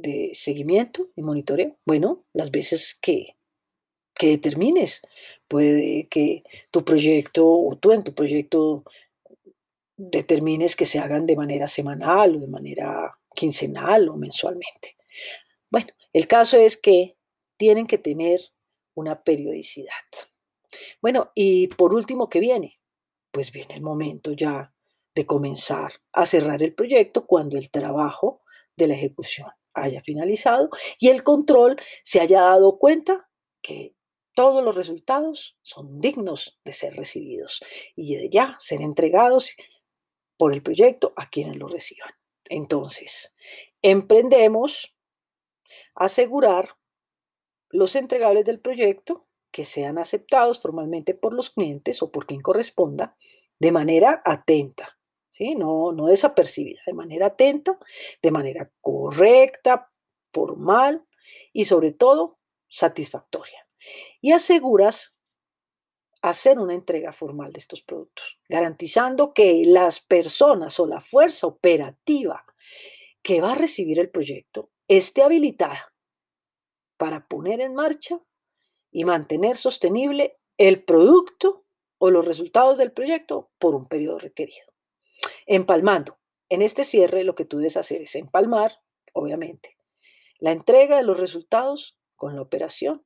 de 0.00 0.30
seguimiento 0.34 1.10
y 1.16 1.22
monitoreo? 1.22 1.76
Bueno, 1.84 2.24
las 2.32 2.50
veces 2.50 2.98
que, 3.00 3.36
que 4.14 4.28
determines. 4.28 5.02
Puede 5.48 6.08
que 6.08 6.44
tu 6.70 6.84
proyecto 6.84 7.46
o 7.48 7.76
tú 7.76 7.92
en 7.92 8.02
tu 8.02 8.14
proyecto 8.14 8.84
determines 9.96 10.76
que 10.76 10.86
se 10.86 10.98
hagan 10.98 11.26
de 11.26 11.36
manera 11.36 11.68
semanal 11.68 12.36
o 12.36 12.40
de 12.40 12.46
manera 12.46 13.10
quincenal 13.34 14.08
o 14.08 14.16
mensualmente. 14.16 14.96
Bueno, 15.70 15.88
el 16.12 16.26
caso 16.26 16.56
es 16.56 16.76
que 16.76 17.16
tienen 17.56 17.86
que 17.86 17.98
tener 17.98 18.40
una 18.94 19.22
periodicidad. 19.22 20.06
Bueno, 21.02 21.30
y 21.34 21.68
por 21.68 21.92
último, 21.94 22.28
¿qué 22.28 22.40
viene? 22.40 22.80
Pues 23.30 23.52
viene 23.52 23.74
el 23.74 23.82
momento 23.82 24.32
ya 24.32 24.72
de 25.14 25.26
comenzar 25.26 25.92
a 26.12 26.26
cerrar 26.26 26.62
el 26.62 26.74
proyecto 26.74 27.26
cuando 27.26 27.58
el 27.58 27.70
trabajo 27.70 28.42
de 28.76 28.88
la 28.88 28.94
ejecución 28.94 29.50
haya 29.74 30.02
finalizado 30.02 30.70
y 30.98 31.08
el 31.08 31.22
control 31.22 31.76
se 32.02 32.20
haya 32.20 32.42
dado 32.42 32.78
cuenta 32.78 33.28
que 33.62 33.94
todos 34.34 34.64
los 34.64 34.74
resultados 34.74 35.58
son 35.62 35.98
dignos 36.00 36.60
de 36.64 36.72
ser 36.72 36.94
recibidos 36.94 37.60
y 37.96 38.16
de 38.16 38.30
ya 38.30 38.56
ser 38.58 38.80
entregados 38.80 39.52
por 40.36 40.54
el 40.54 40.62
proyecto 40.62 41.12
a 41.16 41.28
quienes 41.28 41.56
lo 41.56 41.68
reciban. 41.68 42.10
Entonces, 42.48 43.34
emprendemos 43.82 44.96
asegurar 45.94 46.70
los 47.68 47.94
entregables 47.94 48.44
del 48.44 48.60
proyecto 48.60 49.28
que 49.50 49.64
sean 49.64 49.98
aceptados 49.98 50.60
formalmente 50.60 51.14
por 51.14 51.34
los 51.34 51.50
clientes 51.50 52.02
o 52.02 52.10
por 52.10 52.26
quien 52.26 52.40
corresponda 52.40 53.16
de 53.58 53.72
manera 53.72 54.22
atenta, 54.24 54.98
¿sí? 55.30 55.54
no, 55.54 55.92
no 55.92 56.06
desapercibida, 56.06 56.80
de 56.86 56.94
manera 56.94 57.26
atenta, 57.26 57.78
de 58.22 58.30
manera 58.30 58.70
correcta, 58.80 59.90
formal 60.32 61.04
y 61.52 61.64
sobre 61.64 61.92
todo 61.92 62.38
satisfactoria 62.68 63.66
y 64.20 64.32
aseguras 64.32 65.16
hacer 66.22 66.58
una 66.58 66.74
entrega 66.74 67.12
formal 67.12 67.52
de 67.52 67.60
estos 67.60 67.82
productos, 67.82 68.38
garantizando 68.48 69.32
que 69.32 69.64
las 69.66 70.00
personas 70.00 70.78
o 70.78 70.86
la 70.86 71.00
fuerza 71.00 71.46
operativa 71.46 72.44
que 73.22 73.40
va 73.40 73.52
a 73.52 73.56
recibir 73.56 73.98
el 73.98 74.10
proyecto 74.10 74.70
esté 74.86 75.22
habilitada 75.22 75.94
para 76.98 77.26
poner 77.26 77.60
en 77.60 77.74
marcha 77.74 78.20
y 78.90 79.04
mantener 79.04 79.56
sostenible 79.56 80.38
el 80.58 80.84
producto 80.84 81.64
o 81.98 82.10
los 82.10 82.26
resultados 82.26 82.76
del 82.76 82.92
proyecto 82.92 83.50
por 83.58 83.74
un 83.74 83.88
periodo 83.88 84.18
requerido. 84.18 84.69
Empalmando, 85.46 86.18
en 86.48 86.62
este 86.62 86.84
cierre 86.84 87.24
lo 87.24 87.34
que 87.34 87.44
tú 87.44 87.58
debes 87.58 87.76
hacer 87.76 88.02
es 88.02 88.14
empalmar, 88.14 88.80
obviamente, 89.12 89.76
la 90.38 90.52
entrega 90.52 90.96
de 90.96 91.04
los 91.04 91.18
resultados 91.18 91.98
con 92.16 92.34
la 92.34 92.42
operación 92.42 93.04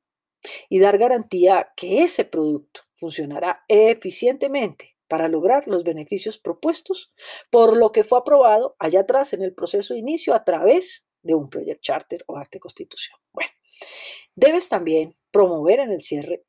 y 0.69 0.79
dar 0.79 0.97
garantía 0.97 1.73
que 1.75 2.03
ese 2.03 2.25
producto 2.25 2.81
funcionará 2.95 3.63
eficientemente 3.67 4.95
para 5.07 5.27
lograr 5.27 5.67
los 5.67 5.83
beneficios 5.83 6.39
propuestos 6.39 7.13
por 7.49 7.77
lo 7.77 7.91
que 7.91 8.03
fue 8.03 8.19
aprobado 8.19 8.75
allá 8.79 9.01
atrás 9.01 9.33
en 9.33 9.41
el 9.41 9.53
proceso 9.53 9.93
de 9.93 9.99
inicio 9.99 10.33
a 10.33 10.43
través 10.43 11.07
de 11.21 11.35
un 11.35 11.49
Project 11.49 11.81
Charter 11.81 12.23
o 12.27 12.37
arte 12.37 12.59
constitución. 12.59 13.19
Bueno, 13.33 13.51
debes 14.35 14.69
también 14.69 15.15
promover 15.31 15.79
en 15.79 15.91
el 15.91 16.01
cierre 16.01 16.45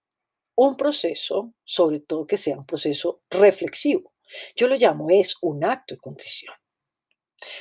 un 0.54 0.76
proceso, 0.76 1.52
sobre 1.64 2.00
todo 2.00 2.26
que 2.26 2.38
sea 2.38 2.56
un 2.56 2.66
proceso 2.66 3.22
reflexivo. 3.30 4.12
Yo 4.54 4.68
lo 4.68 4.76
llamo 4.76 5.08
es 5.10 5.36
un 5.42 5.64
acto 5.64 5.94
de 5.94 6.00
contrición. 6.00 6.54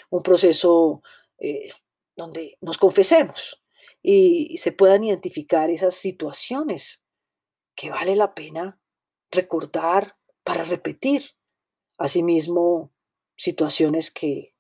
Un 0.10 0.22
proceso 0.22 1.02
eh, 1.38 1.70
donde 2.16 2.58
nos 2.62 2.78
confesemos, 2.78 3.62
y 4.08 4.58
se 4.58 4.72
puedan 4.72 5.04
identificar 5.04 5.72
esas 5.72 5.96
situaciones 5.96 7.04
que 7.76 7.90
vale 7.90 8.16
la 8.16 8.36
pena 8.36 8.80
recordar 9.32 10.16
para 10.44 10.64
repetir. 10.64 11.32
Asimismo, 11.98 12.94
situaciones 13.36 14.12
que 14.12 14.54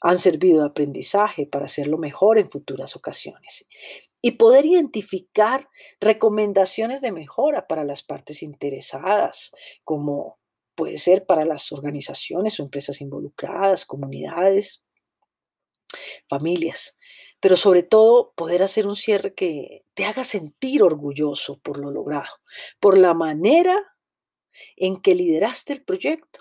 han 0.00 0.18
servido 0.18 0.62
de 0.62 0.68
aprendizaje 0.68 1.46
para 1.46 1.66
hacerlo 1.66 1.98
mejor 1.98 2.38
en 2.38 2.46
futuras 2.46 2.96
ocasiones. 2.96 3.66
Y 4.22 4.32
poder 4.32 4.64
identificar 4.64 5.68
recomendaciones 6.00 7.02
de 7.02 7.12
mejora 7.12 7.66
para 7.66 7.84
las 7.84 8.02
partes 8.02 8.42
interesadas, 8.42 9.52
como 9.84 10.38
puede 10.76 10.98
ser 10.98 11.26
para 11.26 11.44
las 11.44 11.72
organizaciones 11.72 12.60
o 12.60 12.62
empresas 12.62 13.00
involucradas, 13.00 13.84
comunidades, 13.84 14.84
familias 16.28 16.96
pero 17.40 17.56
sobre 17.56 17.82
todo 17.82 18.32
poder 18.34 18.62
hacer 18.62 18.86
un 18.86 18.96
cierre 18.96 19.34
que 19.34 19.84
te 19.94 20.04
haga 20.04 20.24
sentir 20.24 20.82
orgulloso 20.82 21.58
por 21.60 21.78
lo 21.78 21.90
logrado, 21.90 22.32
por 22.80 22.98
la 22.98 23.14
manera 23.14 23.76
en 24.76 24.96
que 24.96 25.14
lideraste 25.14 25.74
el 25.74 25.84
proyecto, 25.84 26.40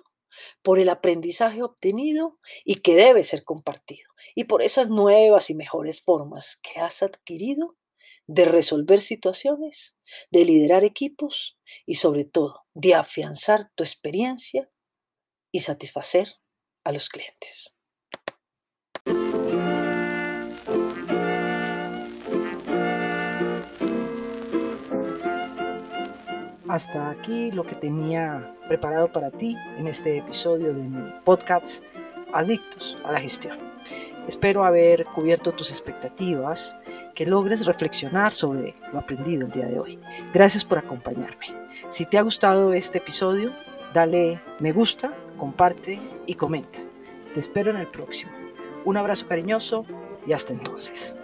por 0.61 0.79
el 0.79 0.89
aprendizaje 0.89 1.63
obtenido 1.63 2.39
y 2.63 2.75
que 2.75 2.95
debe 2.95 3.23
ser 3.23 3.43
compartido, 3.43 4.09
y 4.35 4.45
por 4.45 4.61
esas 4.61 4.89
nuevas 4.89 5.49
y 5.49 5.55
mejores 5.55 6.01
formas 6.01 6.57
que 6.57 6.79
has 6.79 7.03
adquirido 7.03 7.75
de 8.27 8.45
resolver 8.45 9.01
situaciones, 9.01 9.97
de 10.31 10.45
liderar 10.45 10.83
equipos 10.83 11.57
y 11.85 11.95
sobre 11.95 12.25
todo 12.25 12.65
de 12.73 12.95
afianzar 12.95 13.71
tu 13.75 13.83
experiencia 13.83 14.69
y 15.51 15.61
satisfacer 15.61 16.33
a 16.83 16.91
los 16.91 17.09
clientes. 17.09 17.75
Hasta 26.67 27.09
aquí 27.09 27.51
lo 27.51 27.65
que 27.65 27.75
tenía 27.75 28.53
preparado 28.67 29.11
para 29.11 29.31
ti 29.31 29.55
en 29.77 29.87
este 29.87 30.17
episodio 30.17 30.73
de 30.73 30.89
mi 30.89 31.09
podcast 31.23 31.83
Adictos 32.33 32.97
a 33.05 33.13
la 33.13 33.21
Gestión. 33.21 33.57
Espero 34.27 34.65
haber 34.65 35.05
cubierto 35.05 35.51
tus 35.51 35.69
expectativas, 35.69 36.75
que 37.13 37.25
logres 37.25 37.65
reflexionar 37.65 38.33
sobre 38.33 38.75
lo 38.91 38.99
aprendido 38.99 39.45
el 39.45 39.51
día 39.51 39.65
de 39.65 39.79
hoy. 39.79 39.99
Gracias 40.33 40.65
por 40.65 40.77
acompañarme. 40.77 41.47
Si 41.89 42.05
te 42.05 42.17
ha 42.17 42.23
gustado 42.23 42.73
este 42.73 42.97
episodio, 42.97 43.53
dale 43.93 44.41
me 44.59 44.71
gusta, 44.71 45.13
comparte 45.37 46.01
y 46.25 46.35
comenta. 46.35 46.79
Te 47.33 47.39
espero 47.39 47.71
en 47.71 47.77
el 47.77 47.87
próximo. 47.87 48.31
Un 48.83 48.97
abrazo 48.97 49.27
cariñoso 49.27 49.85
y 50.25 50.33
hasta 50.33 50.53
entonces. 50.53 51.15